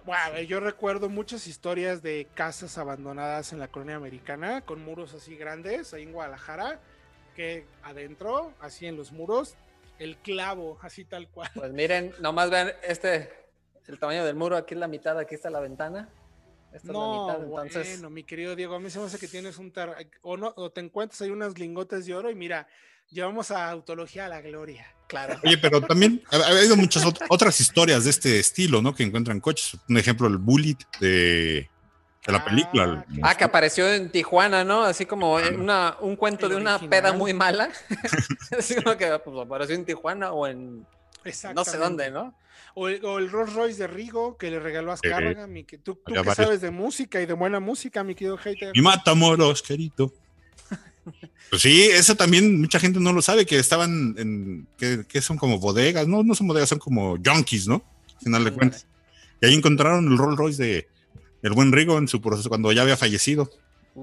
Bueno, 0.05 0.40
yo 0.40 0.61
recuerdo 0.61 1.09
muchas 1.09 1.46
historias 1.46 2.03
de 2.03 2.27
casas 2.35 2.77
abandonadas 2.77 3.53
en 3.53 3.59
la 3.59 3.68
colonia 3.68 3.96
americana 3.96 4.61
con 4.61 4.85
muros 4.85 5.14
así 5.14 5.37
grandes 5.37 5.94
ahí 5.94 6.03
en 6.03 6.12
Guadalajara 6.12 6.81
que 7.35 7.66
adentro, 7.83 8.53
así 8.61 8.87
en 8.87 8.96
los 8.96 9.12
muros, 9.12 9.57
el 9.98 10.16
clavo, 10.16 10.79
así 10.83 11.05
tal 11.05 11.29
cual. 11.29 11.48
Pues 11.55 11.72
miren, 11.72 12.12
nomás 12.20 12.51
vean 12.51 12.72
este, 12.83 13.33
el 13.87 13.98
tamaño 13.98 14.24
del 14.24 14.35
muro, 14.35 14.57
aquí 14.57 14.74
es 14.74 14.81
la 14.81 14.88
mitad, 14.88 15.18
aquí 15.18 15.35
está 15.37 15.48
la 15.48 15.61
ventana. 15.61 16.09
Esta 16.72 16.92
No, 16.92 17.31
es 17.31 17.38
la 17.38 17.38
mitad, 17.44 17.64
entonces. 17.66 17.92
bueno, 18.00 18.11
mi 18.11 18.24
querido 18.24 18.54
Diego, 18.54 18.74
a 18.74 18.81
mí 18.81 18.90
se 18.90 18.98
me 18.98 19.07
hace 19.07 19.18
que 19.18 19.28
tienes 19.28 19.59
un 19.59 19.72
tar... 19.72 19.96
o 20.22 20.37
no, 20.37 20.52
o 20.57 20.70
te 20.70 20.81
encuentras 20.81 21.20
ahí 21.22 21.31
unos 21.31 21.59
lingotes 21.59 22.04
de 22.07 22.14
oro 22.14 22.31
y 22.31 22.35
mira, 22.35 22.68
llevamos 23.11 23.50
a 23.50 23.70
autología 23.70 24.26
a 24.26 24.28
la 24.28 24.40
gloria. 24.42 24.87
Claro. 25.07 25.40
Oye, 25.44 25.57
pero 25.57 25.81
también 25.81 26.22
ha, 26.31 26.37
ha 26.37 26.48
habido 26.48 26.76
muchas 26.76 27.04
ot- 27.07 27.24
otras 27.31 27.59
historias 27.61 28.04
de 28.04 28.11
este 28.11 28.38
estilo, 28.38 28.83
¿no? 28.83 28.94
Que 28.94 29.02
encuentran 29.04 29.40
coches. 29.40 29.78
Un 29.88 29.96
ejemplo, 29.96 30.26
el 30.28 30.37
Bullet 30.37 30.76
de, 31.00 31.70
de 32.26 32.33
la 32.33 32.38
Ah, 32.38 32.44
película. 32.44 33.07
Ah, 33.22 33.35
que 33.35 33.44
apareció 33.44 33.90
en 33.90 34.11
Tijuana, 34.11 34.62
¿no? 34.64 34.83
Así 34.85 35.07
como 35.07 35.40
en 35.40 35.59
una, 35.59 35.96
un 36.00 36.16
cuento 36.16 36.50
de 36.50 36.57
una 36.57 36.72
original. 36.76 36.90
peda 36.90 37.12
muy 37.14 37.33
mala. 37.33 37.70
Así 38.59 38.74
como 38.74 38.94
que 38.98 39.18
pues, 39.24 39.37
apareció 39.46 39.74
en 39.74 39.87
Tijuana 39.87 40.33
o 40.33 40.46
en 40.46 40.87
no 41.54 41.64
sé 41.64 41.76
dónde, 41.76 42.11
¿no? 42.11 42.35
O 42.74 42.88
el, 42.88 43.04
o 43.04 43.18
el 43.18 43.31
Rolls 43.31 43.52
Royce 43.54 43.78
de 43.78 43.87
Rigo 43.87 44.37
que 44.37 44.50
le 44.50 44.61
regaló 44.61 44.90
a 44.90 44.94
Azcárraga, 44.94 45.46
mi 45.46 45.64
que 45.64 45.78
tú, 45.78 45.94
tú 45.94 46.12
que 46.12 46.18
varios. 46.18 46.37
sabes 46.37 46.61
de 46.61 46.70
música 46.70 47.20
y 47.20 47.26
de 47.26 47.33
buena 47.33 47.61
música, 47.61 48.04
mi 48.04 48.14
querido 48.14 48.37
hater. 48.37 48.72
Mi 48.74 48.83
Matamoros, 48.83 49.62
querido. 49.62 50.12
Pues 51.48 51.62
sí, 51.62 51.85
eso 51.85 52.14
también 52.14 52.61
mucha 52.61 52.78
gente 52.78 53.00
no 53.00 53.14
lo 53.14 53.22
sabe, 53.22 53.46
que 53.46 53.59
estaban 53.59 54.14
en, 54.18 54.68
que, 54.76 55.07
que 55.09 55.22
son 55.22 55.38
como 55.38 55.59
bodegas, 55.59 56.07
no, 56.07 56.22
no 56.22 56.35
son 56.35 56.46
bodegas, 56.46 56.68
son 56.68 56.78
como 56.78 57.16
junkies, 57.24 57.66
¿no? 57.66 57.83
Al 58.16 58.20
final 58.24 58.44
de 58.44 58.48
Ándale. 58.50 58.57
cuentas. 58.57 58.87
Y 59.40 59.46
ahí 59.46 59.54
encontraron 59.54 60.12
el 60.12 60.18
Rolls 60.18 60.37
Royce 60.37 60.62
de 60.62 60.88
el 61.42 61.52
buen 61.52 61.72
Rigo 61.72 61.96
en 61.96 62.07
su 62.09 62.20
proceso 62.20 62.50
cuando 62.50 62.70
ya 62.72 62.83
había 62.83 62.98
fallecido. 62.98 63.50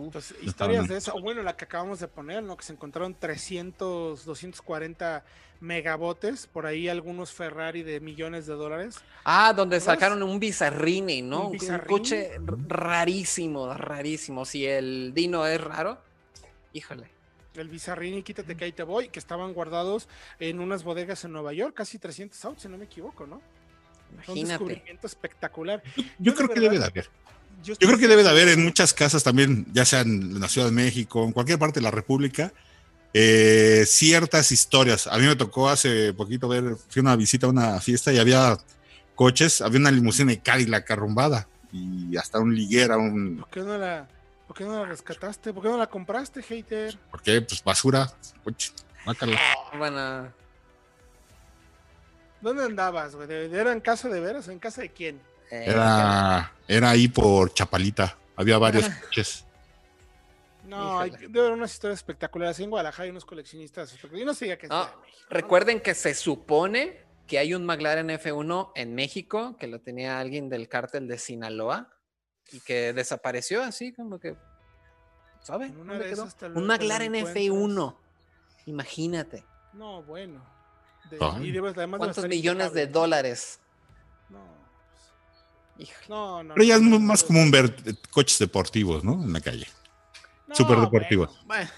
Entonces, 0.03 0.36
historias 0.41 0.88
de 0.88 0.97
eso, 0.97 1.19
bueno, 1.21 1.41
la 1.41 1.55
que 1.55 1.65
acabamos 1.65 1.99
de 1.99 2.08
poner, 2.08 2.43
¿no? 2.43 2.58
Que 2.58 2.63
se 2.63 2.73
encontraron 2.73 3.15
300, 3.17 4.25
240 4.25 5.23
megabotes, 5.62 6.47
por 6.47 6.65
ahí 6.65 6.89
algunos 6.89 7.31
Ferrari 7.31 7.81
de 7.84 7.99
millones 7.99 8.45
de 8.45 8.53
dólares. 8.53 8.97
Ah, 9.23 9.53
donde 9.53 9.79
sacaron 9.79 10.21
un 10.21 10.39
Bizarrini, 10.39 11.21
¿no? 11.21 11.41
Un 11.41 11.45
Un, 11.47 11.51
Bizarrini. 11.53 11.88
coche 11.88 12.31
rarísimo, 12.67 13.73
rarísimo. 13.73 14.45
Si 14.45 14.65
el 14.65 15.13
Dino 15.13 15.45
es 15.47 15.62
raro, 15.62 15.97
híjole. 16.73 17.10
El 17.55 17.69
Bizarrini, 17.69 18.21
quítate 18.21 18.58
que 18.58 18.65
ahí 18.65 18.73
te 18.73 18.84
voy, 18.84 19.08
que 19.08 19.17
estaban 19.19 19.53
guardados 19.53 20.10
en 20.39 20.60
unas 20.60 20.84
bodegas 20.84 21.23
en 21.23 21.31
Nueva 21.31 21.53
York, 21.53 21.73
casi 21.73 21.97
300 21.97 22.43
autos, 22.45 22.63
si 22.63 22.67
no 22.69 22.77
me 22.77 22.84
equivoco, 22.86 23.25
¿no? 23.25 23.38
Un 23.38 24.13
Imagínate. 24.15 24.49
descubrimiento 24.49 25.08
espectacular. 25.08 25.81
Yo 25.95 26.03
Yo 26.19 26.31
de 26.31 26.38
creo 26.38 26.49
que 26.49 26.60
debe 26.60 26.79
de 26.79 26.86
haber. 26.86 27.10
Yo, 27.63 27.74
Yo 27.80 27.88
creo 27.88 27.98
que 28.00 28.08
debe 28.08 28.24
de 28.24 28.30
haber 28.30 28.48
en 28.50 28.63
muchas 28.63 28.94
casas 28.94 29.24
también, 29.24 29.65
ya 29.74 29.86
sea 29.86 30.02
en 30.02 30.39
la 30.39 30.48
Ciudad 30.48 30.68
de 30.68 30.74
México, 30.74 31.24
en 31.24 31.32
cualquier 31.32 31.58
parte 31.58 31.80
de 31.80 31.84
la 31.84 31.91
República, 31.91 32.52
eh, 33.13 33.84
ciertas 33.88 34.52
historias. 34.52 35.08
A 35.08 35.18
mí 35.18 35.26
me 35.26 35.36
tocó 35.36 35.70
hace 35.70 36.13
poquito 36.13 36.48
ver, 36.48 36.76
fui 36.89 37.00
a 37.00 37.02
una 37.02 37.15
visita 37.15 37.48
a 37.48 37.50
una 37.50 37.80
fiesta 37.82 38.12
y 38.13 38.18
había 38.20 38.58
coches, 39.15 39.62
había 39.62 39.80
una 39.80 39.91
limusina 39.91 40.32
de 40.32 40.39
Cadillac 40.41 40.89
arrumbada 40.91 41.48
y 41.72 42.15
hasta 42.18 42.39
un 42.39 42.54
liguera, 42.54 42.98
un, 42.98 43.38
¿Por 43.38 43.50
qué 43.50 43.62
no 43.62 43.78
la, 43.78 44.08
por 44.48 44.56
qué 44.58 44.63
no 44.65 44.80
la 44.84 44.86
rescataste? 44.86 45.54
¿Por 45.54 45.63
qué 45.63 45.70
no 45.70 45.78
la 45.78 45.88
compraste, 45.88 46.44
hater? 46.44 46.98
¿por 47.10 47.22
qué? 47.22 47.41
Pues 47.41 47.63
basura, 47.63 48.12
coche, 48.44 48.72
guácala. 49.06 49.39
Bueno, 49.78 50.32
¿Dónde 52.41 52.63
andabas, 52.63 53.15
güey? 53.15 53.28
¿De- 53.28 53.46
¿Era 53.60 53.72
en 53.72 53.80
casa 53.82 54.08
de 54.10 54.20
veras? 54.20 54.48
¿En 54.50 54.60
casa 54.60 54.82
de 54.82 54.89
quién? 54.89 55.20
Eh, 55.51 55.65
Era, 55.67 56.53
era 56.67 56.89
ahí 56.89 57.08
por 57.08 57.53
Chapalita, 57.53 58.17
había 58.36 58.58
varios 58.58 58.88
coches. 58.89 59.45
No, 60.65 60.99
hay, 60.99 61.12
debe 61.12 61.41
haber 61.41 61.51
unas 61.53 61.71
historias 61.73 61.99
espectaculares. 61.99 62.60
En 62.60 62.69
Guadalajara 62.71 63.03
hay 63.03 63.10
unos 63.12 63.25
coleccionistas. 63.25 63.95
Yo 63.97 64.25
no 64.25 64.34
ya 64.34 64.58
que 64.58 64.67
No. 64.67 64.88
Recuerden 65.29 65.79
que 65.79 65.93
se 65.93 66.15
supone 66.15 67.05
que 67.27 67.39
hay 67.39 67.53
un 67.53 67.65
McLaren 67.65 68.10
F1 68.10 68.71
en 68.75 68.95
México 68.95 69.58
que 69.58 69.67
lo 69.67 69.79
tenía 69.81 70.19
alguien 70.19 70.49
del 70.49 70.67
cártel 70.67 71.08
de 71.08 71.17
Sinaloa 71.17 71.89
y 72.51 72.60
que 72.60 72.93
desapareció 72.93 73.63
así 73.63 73.93
como 73.93 74.19
que, 74.19 74.36
¿sabe? 75.41 75.69
¿Dónde 75.69 75.97
de 75.99 76.10
quedó? 76.10 76.27
Un 76.55 76.67
McLaren 76.67 77.15
encuentras. 77.15 77.45
F1. 77.45 77.95
Imagínate. 78.67 79.43
No, 79.73 80.03
bueno. 80.03 80.43
De- 81.10 81.17
Ay. 81.21 81.49
y 81.49 81.51
debes, 81.51 81.77
además 81.77 81.99
debe 81.99 82.13
¿Cuántos 82.13 82.27
millones 82.27 82.73
de 82.73 82.88
dólares? 82.88 83.60
No, 84.29 84.39
no, 86.10 86.44
no. 86.44 86.54
Pero 86.54 86.66
ya 86.66 86.76
es 86.76 86.82
no, 86.82 87.00
más 87.00 87.22
no. 87.24 87.28
común 87.28 87.52
ver 87.52 87.76
coches 88.12 88.40
deportivos, 88.40 89.04
¿no? 89.04 89.14
En 89.24 89.34
la 89.34 89.42
calle. 89.42 89.68
No, 90.48 90.56
Súper 90.56 90.80
deportivos. 90.80 91.30
bueno. 91.30 91.48
Bueno. 91.48 91.70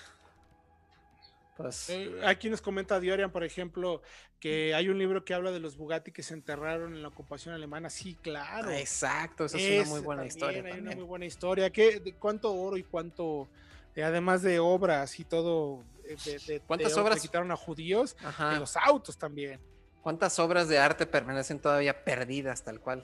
Pues 1.56 1.90
Eh, 1.90 2.22
aquí 2.26 2.50
nos 2.52 2.62
comenta 2.62 3.00
Diorian, 3.00 3.32
por 3.32 3.44
ejemplo, 3.44 4.04
que 4.40 4.76
hay 4.76 4.90
un 4.90 5.00
libro 5.00 5.26
que 5.26 5.34
habla 5.34 5.50
de 5.52 5.60
los 5.60 5.76
Bugatti 5.76 6.12
que 6.12 6.22
se 6.22 6.36
enterraron 6.36 6.94
en 6.94 7.02
la 7.02 7.08
ocupación 7.08 7.56
alemana. 7.56 7.90
Sí, 7.90 8.16
claro. 8.22 8.70
ah, 8.70 8.80
exacto, 8.80 9.46
esa 9.46 9.58
es 9.58 9.82
una 9.88 9.90
muy 9.90 10.02
buena 10.02 10.22
también, 10.22 10.38
historia 10.38 10.74
Hay 10.76 10.80
una 10.82 10.92
muy 10.96 11.04
buena 11.04 11.26
historia. 11.26 11.70
¿Qué, 11.72 12.00
de 12.00 12.14
¿Cuánto 12.14 12.54
oro 12.54 12.78
y 12.78 12.84
cuánto, 12.84 13.48
eh, 13.96 14.04
además 14.04 14.44
de 14.44 14.60
obras 14.60 15.20
y 15.20 15.24
todo, 15.24 15.84
eh, 16.06 16.16
de, 16.26 16.40
de- 16.54 16.60
¿Cuántas 16.60 16.94
de 16.94 17.02
obras? 17.02 17.20
quitaron 17.22 17.52
a 17.52 17.56
judíos? 17.56 18.16
Ajá. 18.24 18.52
De 18.54 18.60
los 18.60 18.78
autos 18.78 19.18
también. 19.18 19.60
¿Cuántas 20.08 20.40
obras 20.40 20.70
de 20.70 20.80
arte 20.80 21.06
permanecen 21.06 21.60
todavía 21.60 22.06
perdidas 22.06 22.64
tal 22.64 22.80
cual? 22.80 23.04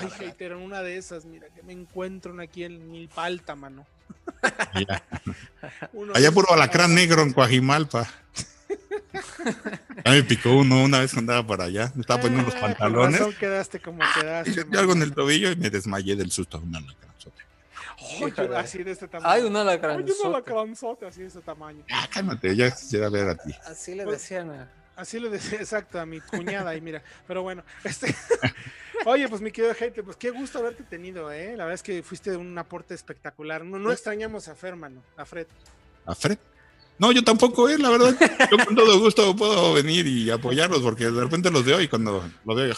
Ay, 0.00 0.10
hater, 0.18 0.50
en 0.50 0.58
una 0.58 0.82
de 0.82 0.96
esas, 0.96 1.24
mira, 1.24 1.46
que 1.54 1.62
me 1.62 1.72
encuentro 1.72 2.34
aquí 2.42 2.64
en 2.64 2.90
Milpalta, 2.90 3.54
mano. 3.54 3.86
Uno 5.92 6.12
Allá 6.16 6.32
puro 6.32 6.52
alacrán 6.52 6.92
negro 6.96 7.22
en 7.22 7.32
Coajimalpa. 7.32 8.08
Ya 10.04 10.10
me 10.10 10.22
picó 10.24 10.50
uno 10.50 10.82
una 10.82 10.98
vez 10.98 11.12
que 11.12 11.20
andaba 11.20 11.46
por 11.46 11.60
allá. 11.62 11.92
Me 11.94 12.00
estaba 12.00 12.20
poniendo 12.22 12.46
los 12.50 12.56
Ah, 12.56 12.60
pantalones. 12.60 13.20
razón 13.20 13.34
quedaste 13.38 13.78
como 13.80 14.00
quedaste. 14.20 14.50
Y 14.50 14.54
sentí 14.54 14.76
algo 14.76 14.94
en 14.94 15.02
el 15.02 15.14
tobillo 15.14 15.52
y 15.52 15.56
me 15.56 15.70
desmayé 15.70 16.16
del 16.16 16.32
susto. 16.32 16.58
Un 16.58 16.74
alacranzote. 16.74 17.42
Ay, 17.98 18.20
yo- 18.20 18.26
Híjole. 18.28 18.56
así 18.56 18.82
de 18.82 18.90
este 18.90 19.06
tamaño. 19.06 19.30
Ay, 19.32 19.42
una 19.42 19.60
Ay, 19.60 19.64
yo 19.64 19.80
no 19.80 19.92
lacranzota. 19.94 20.28
alacranzote, 20.28 21.06
así 21.06 21.20
de 21.20 21.28
este 21.28 21.40
tamaño. 21.40 21.84
Ah, 21.92 22.08
cálmate, 22.12 22.56
ya 22.56 22.72
quisiera 22.72 23.08
ver 23.10 23.28
a 23.28 23.36
ti. 23.36 23.54
Así 23.64 23.94
le 23.94 24.04
decían 24.04 24.50
a... 24.50 24.68
Así 24.96 25.20
le 25.20 25.28
decía 25.28 25.58
exacto 25.60 26.00
a 26.00 26.06
mi 26.06 26.20
cuñada 26.20 26.74
y 26.74 26.80
mira, 26.80 27.02
pero 27.26 27.42
bueno, 27.42 27.62
este 27.84 28.14
Oye, 29.04 29.28
pues 29.28 29.40
mi 29.40 29.52
querido 29.52 29.74
gente, 29.74 30.02
pues 30.02 30.16
qué 30.16 30.30
gusto 30.30 30.58
haberte 30.58 30.82
tenido, 30.82 31.30
eh. 31.30 31.50
La 31.56 31.64
verdad 31.64 31.74
es 31.74 31.82
que 31.82 32.02
fuiste 32.02 32.36
un 32.36 32.58
aporte 32.58 32.94
espectacular. 32.94 33.64
No, 33.64 33.78
no 33.78 33.92
extrañamos 33.92 34.48
a 34.48 34.56
Fer, 34.56 34.74
mano, 34.74 35.00
a 35.16 35.24
Fred. 35.24 35.46
¿A 36.06 36.14
Fred? 36.14 36.38
No, 36.98 37.12
yo 37.12 37.22
tampoco, 37.22 37.68
eh, 37.68 37.78
la 37.78 37.90
verdad. 37.90 38.16
Yo 38.50 38.64
con 38.64 38.74
todo 38.74 38.98
gusto 38.98 39.36
puedo 39.36 39.74
venir 39.74 40.06
y 40.06 40.30
apoyarlos 40.30 40.80
porque 40.80 41.04
de 41.04 41.22
repente 41.22 41.50
los 41.50 41.64
veo 41.64 41.80
y 41.80 41.88
cuando 41.88 42.28
lo 42.44 42.54
veo. 42.54 42.74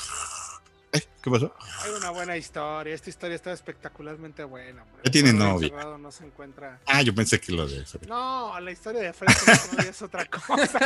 ¿Qué 1.22 1.30
pasó? 1.30 1.52
Hay 1.84 1.90
una 1.90 2.10
buena 2.10 2.36
historia. 2.36 2.94
Esta 2.94 3.10
historia 3.10 3.34
está 3.34 3.52
espectacularmente 3.52 4.44
buena. 4.44 4.82
hombre. 4.84 5.00
Ya 5.04 5.10
tiene 5.10 5.32
novia. 5.32 5.70
No 5.98 6.12
se 6.12 6.24
encuentra. 6.24 6.80
Ah, 6.86 7.02
yo 7.02 7.12
pensé 7.14 7.40
que 7.40 7.52
lo 7.52 7.66
de 7.66 7.84
Fred. 7.84 8.06
No, 8.08 8.58
la 8.60 8.70
historia 8.70 9.00
de 9.00 9.12
Fred 9.12 9.28
es 9.88 10.00
otra 10.00 10.24
cosa. 10.30 10.78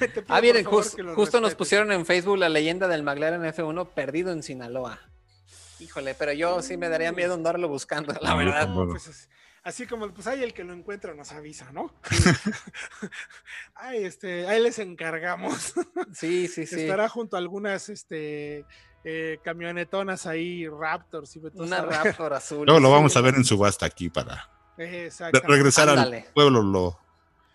Pido, 0.00 0.22
Ah, 0.28 0.40
miren, 0.40 0.64
por 0.64 0.72
favor, 0.72 0.84
jus- 0.84 0.96
que 0.96 1.02
lo 1.02 1.14
justo 1.14 1.40
nos 1.40 1.54
pusieron 1.54 1.92
en 1.92 2.06
Facebook 2.06 2.38
la 2.38 2.48
leyenda 2.48 2.88
del 2.88 3.02
McLaren 3.02 3.42
F1 3.42 3.90
perdido 3.90 4.32
en 4.32 4.42
Sinaloa. 4.42 4.98
Híjole, 5.80 6.14
pero 6.14 6.32
yo 6.32 6.62
sí 6.62 6.76
me 6.78 6.88
daría 6.88 7.12
miedo 7.12 7.34
andarlo 7.34 7.68
buscando, 7.68 8.14
la 8.22 8.30
No, 8.30 8.36
verdad. 8.38 8.68
No, 8.68 8.86
pues 8.88 9.06
es- 9.08 9.28
así 9.64 9.86
como 9.86 10.08
pues 10.14 10.26
hay 10.28 10.42
el 10.42 10.54
que 10.54 10.64
lo 10.64 10.72
encuentra 10.72 11.12
nos 11.14 11.30
avisa, 11.32 11.70
¿no? 11.72 11.92
Ay, 13.74 14.04
este, 14.04 14.46
ahí 14.48 14.62
les 14.62 14.78
encargamos. 14.78 15.74
Sí, 16.14 16.48
sí, 16.48 16.66
sí. 16.66 16.80
Estará 16.82 17.08
junto 17.08 17.36
a 17.36 17.38
algunas 17.38 17.88
este 17.88 18.64
eh, 19.04 19.38
camionetonas 19.42 20.26
ahí, 20.26 20.68
Raptors 20.68 21.34
y 21.36 21.40
Una. 21.54 21.82
Raptor 21.82 22.34
azul. 22.34 22.64
Luego 22.66 22.80
lo 22.80 22.88
sí, 22.88 22.92
vamos 22.94 23.16
a 23.16 23.20
ver 23.20 23.34
en 23.34 23.44
subasta 23.44 23.86
aquí 23.86 24.08
para 24.10 24.48
Eh, 24.78 25.10
regresar 25.44 25.88
Ándale. 25.88 26.18
al 26.26 26.32
pueblo. 26.32 26.62
Lo, 26.62 26.98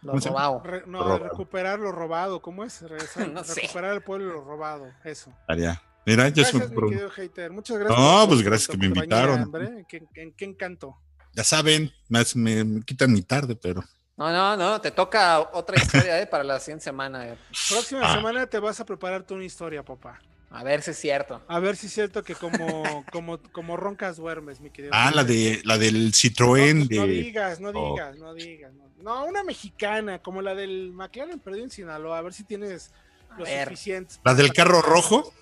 Lo 0.04 0.14
robado. 0.20 0.62
Re- 0.64 0.84
no, 0.86 1.00
Robado. 1.04 1.20
recuperar 1.20 1.80
lo 1.80 1.92
robado, 1.92 2.42
¿cómo 2.42 2.64
es? 2.64 2.82
Regresar- 2.84 3.28
No 3.34 3.44
sé. 3.44 3.62
Recuperar 3.62 3.94
el 3.94 4.02
pueblo 4.02 4.34
lo 4.34 4.42
robado, 4.44 4.92
eso. 5.04 5.34
haría. 5.48 5.82
Mira, 6.06 6.30
yo 6.30 6.44
soy 6.46 6.60
Gracias, 6.60 6.70
mi 6.70 6.76
pro- 6.76 6.90
querido 6.90 7.10
hater. 7.10 7.52
Muchas 7.52 7.78
gracias. 7.80 8.00
No, 8.00 8.28
pues 8.28 8.42
gracias 8.42 8.68
que 8.70 8.78
me 8.78 8.86
invitaron. 8.86 9.52
Qué, 9.90 10.06
qué- 10.14 10.34
qué 10.38 10.46
encanto. 10.46 10.96
ya 11.34 11.44
saben, 11.44 11.92
me, 12.08 12.24
me- 12.36 12.64
me 12.64 12.82
quitan 12.84 13.12
mi 13.12 13.22
tarde, 13.24 13.56
pero 13.56 13.84
No, 14.16 14.32
no, 14.32 14.56
no, 14.56 14.80
te 14.82 14.92
toca 14.92 15.40
otra 15.54 15.76
historia 15.78 16.22
eh, 16.22 16.26
para 16.28 16.44
la 16.44 16.60
siguiente 16.60 16.86
semana. 16.86 17.28
eh. 17.28 17.38
Próxima 17.70 18.02
Ah. 18.10 18.16
semana 18.16 18.48
te 18.48 18.58
vas 18.60 18.80
a 18.80 18.86
preparar 18.86 19.24
tú 19.24 19.34
una 19.36 19.44
historia, 19.44 19.84
papá. 19.84 20.18
A 20.50 20.64
ver 20.64 20.82
si 20.82 20.92
es 20.92 20.98
cierto. 20.98 21.42
A 21.48 21.60
ver 21.60 21.76
si 21.76 21.88
es 21.88 21.94
cierto 21.94 22.24
que 22.24 22.34
como, 22.36 23.06
como, 23.12 23.40
como 23.52 23.76
roncas 23.78 24.16
duermes, 24.18 24.62
mi 24.62 24.70
querido. 24.70 24.94
ah, 24.96 25.12
la 25.14 25.24
de 25.24 25.62
la 25.66 25.78
del 25.78 26.14
Citroën 26.14 26.74
No, 26.80 26.86
pues, 26.88 27.00
no 27.00 27.06
de 27.08 27.14
digas, 27.14 27.60
no 27.60 27.70
Oh. 27.70 27.92
digas, 27.94 28.18
no 28.18 28.34
digas. 28.34 28.74
No, 28.74 28.88
No, 29.04 29.26
una 29.26 29.44
mexicana, 29.44 30.20
como 30.20 30.42
la 30.42 30.56
del 30.56 30.92
McLaren 30.94 31.40
perdido 31.40 31.66
en 31.66 31.72
Sinaloa. 31.72 32.18
A 32.20 32.22
ver 32.22 32.34
si 32.34 32.44
tienes 32.46 32.92
ver. 33.38 33.66
suficientes. 33.68 34.20
la 34.24 34.34
del 34.34 34.54
carro 34.54 34.82
rojo, 34.82 35.34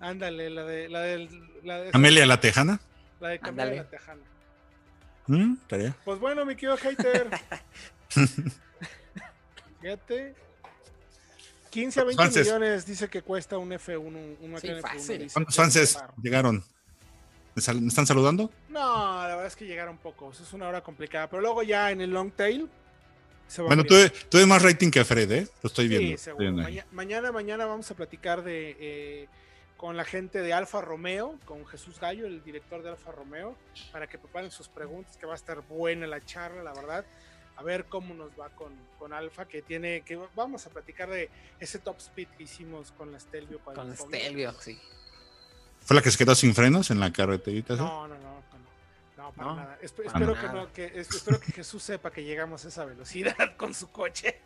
Ándale, 0.00 0.50
la 0.50 0.64
de 0.64 0.88
la 0.88 1.00
del 1.00 1.28
la 1.64 1.78
de, 1.80 1.90
Amelia 1.92 2.24
la 2.26 2.38
Tejana. 2.40 2.80
la 3.20 3.28
de 3.30 3.38
la 3.76 3.88
Tejana. 3.88 4.22
¿Mm? 5.26 5.54
Pues 6.04 6.18
bueno, 6.20 6.44
mi 6.44 6.54
querido 6.54 6.76
hater. 6.76 7.28
Fíjate. 9.80 10.34
15 11.68 12.00
a 12.00 12.04
20 12.04 12.22
Frances. 12.22 12.46
millones 12.46 12.86
dice 12.86 13.08
que 13.08 13.22
cuesta 13.22 13.58
un 13.58 13.70
F1. 13.70 13.98
Un, 13.98 14.36
un 14.40 14.50
McLaren 14.52 14.82
F1, 14.82 14.88
fácil. 14.88 15.18
dice 15.22 15.34
¿Cuántos 15.54 15.98
llegaron? 16.22 16.64
¿Me, 17.54 17.62
sal- 17.62 17.80
me 17.80 17.88
están 17.88 18.06
saludando? 18.06 18.50
No, 18.68 19.18
la 19.22 19.28
verdad 19.28 19.46
es 19.46 19.56
que 19.56 19.66
llegaron 19.66 19.98
pocos. 19.98 20.40
Es 20.40 20.52
una 20.52 20.68
hora 20.68 20.80
complicada. 20.82 21.28
Pero 21.28 21.42
luego 21.42 21.62
ya 21.62 21.90
en 21.90 22.00
el 22.00 22.10
long 22.10 22.30
tail. 22.32 22.68
Se 23.48 23.62
va 23.62 23.68
Bueno, 23.68 23.82
tú, 23.84 23.94
abriendo. 23.94 24.14
tú 24.28 24.36
eres 24.36 24.46
más 24.48 24.62
rating 24.62 24.90
que 24.90 25.04
Fred, 25.04 25.32
¿eh? 25.32 25.48
Lo 25.62 25.68
estoy 25.68 25.88
Sí, 25.88 25.96
viendo. 25.96 26.18
seguro. 26.18 26.48
Estoy 26.48 26.64
viendo 26.72 26.86
mañana, 26.92 27.32
mañana 27.32 27.64
vamos 27.66 27.90
a 27.90 27.94
platicar 27.94 28.42
de 28.44 28.76
eh, 28.78 29.28
con 29.78 29.96
la 29.96 30.04
gente 30.04 30.40
de 30.42 30.52
Alfa 30.52 30.80
Romeo, 30.82 31.38
con 31.46 31.64
Jesús 31.66 31.98
Gallo, 31.98 32.26
el 32.26 32.44
director 32.44 32.82
de 32.82 32.90
Alfa 32.90 33.10
Romeo, 33.10 33.56
para 33.90 34.06
que 34.06 34.18
preparen 34.18 34.50
sus 34.50 34.68
preguntas, 34.68 35.16
que 35.16 35.24
va 35.24 35.32
a 35.32 35.36
estar 35.36 35.62
buena 35.66 36.06
la 36.06 36.20
charla, 36.24 36.62
la 36.62 36.74
verdad. 36.74 37.04
A 37.58 37.62
ver 37.64 37.86
cómo 37.86 38.14
nos 38.14 38.30
va 38.38 38.50
con, 38.50 38.72
con 39.00 39.12
Alfa, 39.12 39.46
que 39.48 39.62
tiene, 39.62 40.02
que 40.02 40.16
vamos 40.36 40.64
a 40.66 40.70
platicar 40.70 41.10
de 41.10 41.28
ese 41.58 41.80
top 41.80 41.96
speed 41.98 42.28
que 42.36 42.44
hicimos 42.44 42.92
con 42.92 43.10
la 43.10 43.18
Stelvio. 43.18 43.58
Con 43.58 43.74
cuadrifobia. 43.74 44.20
Stelvio, 44.20 44.52
sí. 44.60 44.78
¿Fue 45.84 45.96
la 45.96 46.02
que 46.02 46.10
se 46.12 46.18
quedó 46.18 46.34
sin 46.36 46.54
frenos 46.54 46.90
en 46.92 47.00
la 47.00 47.12
carreterita? 47.12 47.74
No, 47.74 48.06
no, 48.06 48.14
no, 48.16 48.42
no, 49.16 49.32
para 49.32 49.48
No, 49.48 49.56
nada. 49.56 49.78
Espe- 49.82 50.04
para 50.04 50.18
espero, 50.20 50.34
que 50.34 50.42
nada. 50.46 50.52
no, 50.52 50.72
que, 50.72 50.84
es- 50.94 51.10
espero 51.10 51.40
que 51.40 51.50
Jesús 51.50 51.82
sepa 51.82 52.12
que 52.12 52.22
llegamos 52.22 52.64
a 52.64 52.68
esa 52.68 52.84
velocidad 52.84 53.34
con 53.56 53.74
su 53.74 53.90
coche. 53.90 54.40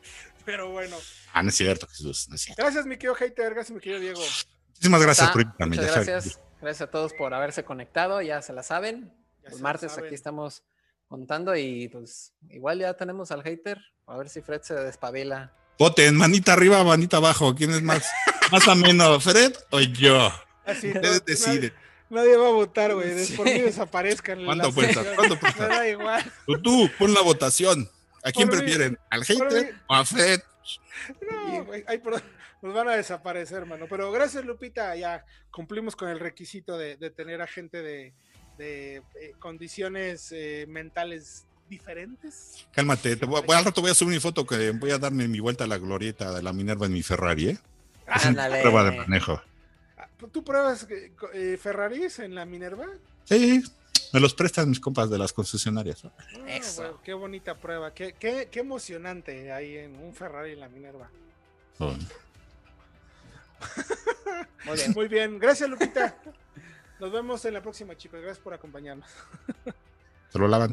Pero 0.47 0.71
bueno. 0.71 0.97
Ah, 1.35 1.43
no 1.43 1.51
es 1.51 1.55
cierto, 1.57 1.87
Jesús, 1.89 2.29
no 2.31 2.37
es 2.37 2.41
cierto. 2.41 2.63
Gracias, 2.63 2.87
mi 2.87 2.97
querido 2.97 3.15
hater. 3.15 3.53
Gracias, 3.53 3.75
mi 3.75 3.81
querido 3.81 4.01
Diego. 4.01 4.21
Muchísimas 4.69 5.03
gracias 5.03 5.27
Está. 5.29 5.33
por 5.35 5.43
invitarme. 5.43 5.77
Muchas 5.77 5.95
gracias. 6.07 6.41
Gracias 6.63 6.89
a 6.89 6.91
todos 6.91 7.13
por 7.13 7.35
haberse 7.35 7.63
conectado. 7.65 8.23
Ya 8.23 8.41
se 8.41 8.53
la 8.55 8.63
saben. 8.63 9.13
Ya 9.43 9.51
El 9.51 9.61
martes 9.61 9.91
la 9.91 9.95
saben. 9.97 10.07
aquí 10.07 10.15
estamos 10.15 10.63
contando 11.13 11.55
y 11.55 11.89
pues 11.89 12.33
igual 12.49 12.79
ya 12.79 12.95
tenemos 12.95 13.31
al 13.33 13.43
hater. 13.43 13.79
A 14.07 14.17
ver 14.17 14.31
si 14.31 14.41
Fred 14.41 14.63
se 14.63 14.73
despabila. 14.75 15.53
Voten, 15.79 16.17
manita 16.17 16.55
arriba, 16.55 16.83
manita 16.85 17.19
abajo. 17.19 17.55
¿Quién 17.55 17.71
es 17.73 17.83
más, 17.83 18.03
más 18.51 18.67
ameno, 18.67 19.21
Fred 19.21 19.53
o 19.71 19.81
yo? 19.81 20.31
Así, 20.65 20.87
Ustedes 20.89 21.03
nadie, 21.05 21.21
deciden. 21.27 21.73
nadie 22.09 22.37
va 22.39 22.49
a 22.49 22.53
votar, 22.53 22.95
güey. 22.95 23.27
Sí. 23.27 23.35
Por 23.37 23.45
mí 23.45 23.61
desaparezcan. 23.61 24.39
en 24.41 24.47
¿Cuándo 24.47 24.65
la 24.65 24.71
apuestas? 24.71 24.95
sección. 24.97 25.17
¿Cuándo 25.17 25.35
apuestas? 25.35 25.69
Me 25.69 25.75
da 25.75 25.89
igual. 25.89 26.33
Tú, 26.47 26.63
tú, 26.63 26.91
pon 26.99 27.13
la 27.13 27.21
votación. 27.21 27.91
¿A 28.25 28.33
quién 28.33 28.49
Por 28.49 28.57
mí- 28.57 28.63
prefieren? 28.63 28.99
¿Al 29.11 29.23
hater 29.25 29.75
o 29.89 29.95
a 29.95 30.05
Fred? 30.07 30.41
No, 31.31 31.65
güey, 31.65 31.85
ay, 31.89 31.99
perdón, 31.99 32.23
nos 32.63 32.73
van 32.75 32.89
a 32.89 32.93
desaparecer, 32.97 33.67
mano. 33.67 33.87
Pero 33.91 34.11
gracias, 34.13 34.45
Lupita. 34.47 34.97
Ya 34.97 35.25
cumplimos 35.51 35.95
con 35.95 36.09
el 36.09 36.21
requisito 36.21 36.79
de, 36.79 36.97
de 36.97 37.11
tener 37.11 37.43
a 37.43 37.47
gente 37.47 37.83
de, 37.83 38.15
de, 38.59 38.97
eh, 39.21 39.35
condiciones 39.39 40.31
eh, 40.33 40.67
mentales 40.69 41.45
diferentes. 41.69 42.67
Cálmate, 42.73 43.17
te 43.17 43.25
voy, 43.27 43.43
voy- 43.47 43.57
al 43.57 43.65
rato 43.65 43.81
voy 43.81 43.91
a 43.91 43.95
subir 43.95 44.15
mi 44.15 44.21
foto 44.21 44.47
que 44.47 44.71
voy 44.73 44.91
a 44.91 44.99
darme 44.99 45.27
mi 45.29 45.41
vuelta 45.41 45.65
a 45.65 45.67
la 45.67 45.79
glorieta 45.79 46.33
de 46.33 46.43
la 46.43 46.53
Minerva 46.53 46.87
en 46.87 46.93
mi 46.93 47.03
Ferrari, 47.03 47.49
¿eh? 47.51 47.59
Es 48.15 48.27
una 48.27 48.47
prueba 48.49 48.85
de 48.91 48.97
manejo. 48.99 49.41
Ah, 49.97 50.07
¿Tú 50.33 50.45
pruebas 50.45 50.87
eh, 51.33 51.59
Ferraris 51.61 52.19
en 52.19 52.35
la 52.35 52.45
Minerva? 52.45 52.87
Sí, 53.25 53.63
me 54.13 54.21
los 54.21 54.35
prestan 54.35 54.69
mis 54.69 54.81
compas 54.81 55.09
de 55.09 55.17
las 55.19 55.33
concesionarias. 55.33 56.05
¿no? 56.05 56.13
Ah, 56.19 56.49
Eso. 56.49 57.01
qué 57.03 57.15
bonita 57.15 57.57
prueba. 57.59 57.95
Qué, 57.95 58.15
qué, 58.19 58.49
qué 58.51 58.61
emocionante 58.61 59.51
ahí 59.53 59.79
en 59.79 59.97
un 59.97 60.13
Ferrari 60.15 60.53
en 60.53 60.61
la 60.61 60.69
Minerva. 60.69 61.09
Oh. 61.79 61.95
Muy 64.67 64.77
bien. 64.77 64.93
Muy 64.95 65.09
bien. 65.09 65.39
Gracias, 65.39 65.71
Lupita. 65.71 66.15
Nos 67.03 67.11
vemos 67.11 67.45
en 67.47 67.55
la 67.55 67.61
próxima, 67.61 67.97
chicos. 67.97 68.21
Gracias 68.21 68.39
por 68.39 68.55
acompañarnos. 68.55 69.11
Se 70.29 70.39
lo 70.39 70.47
lavan. 70.47 70.73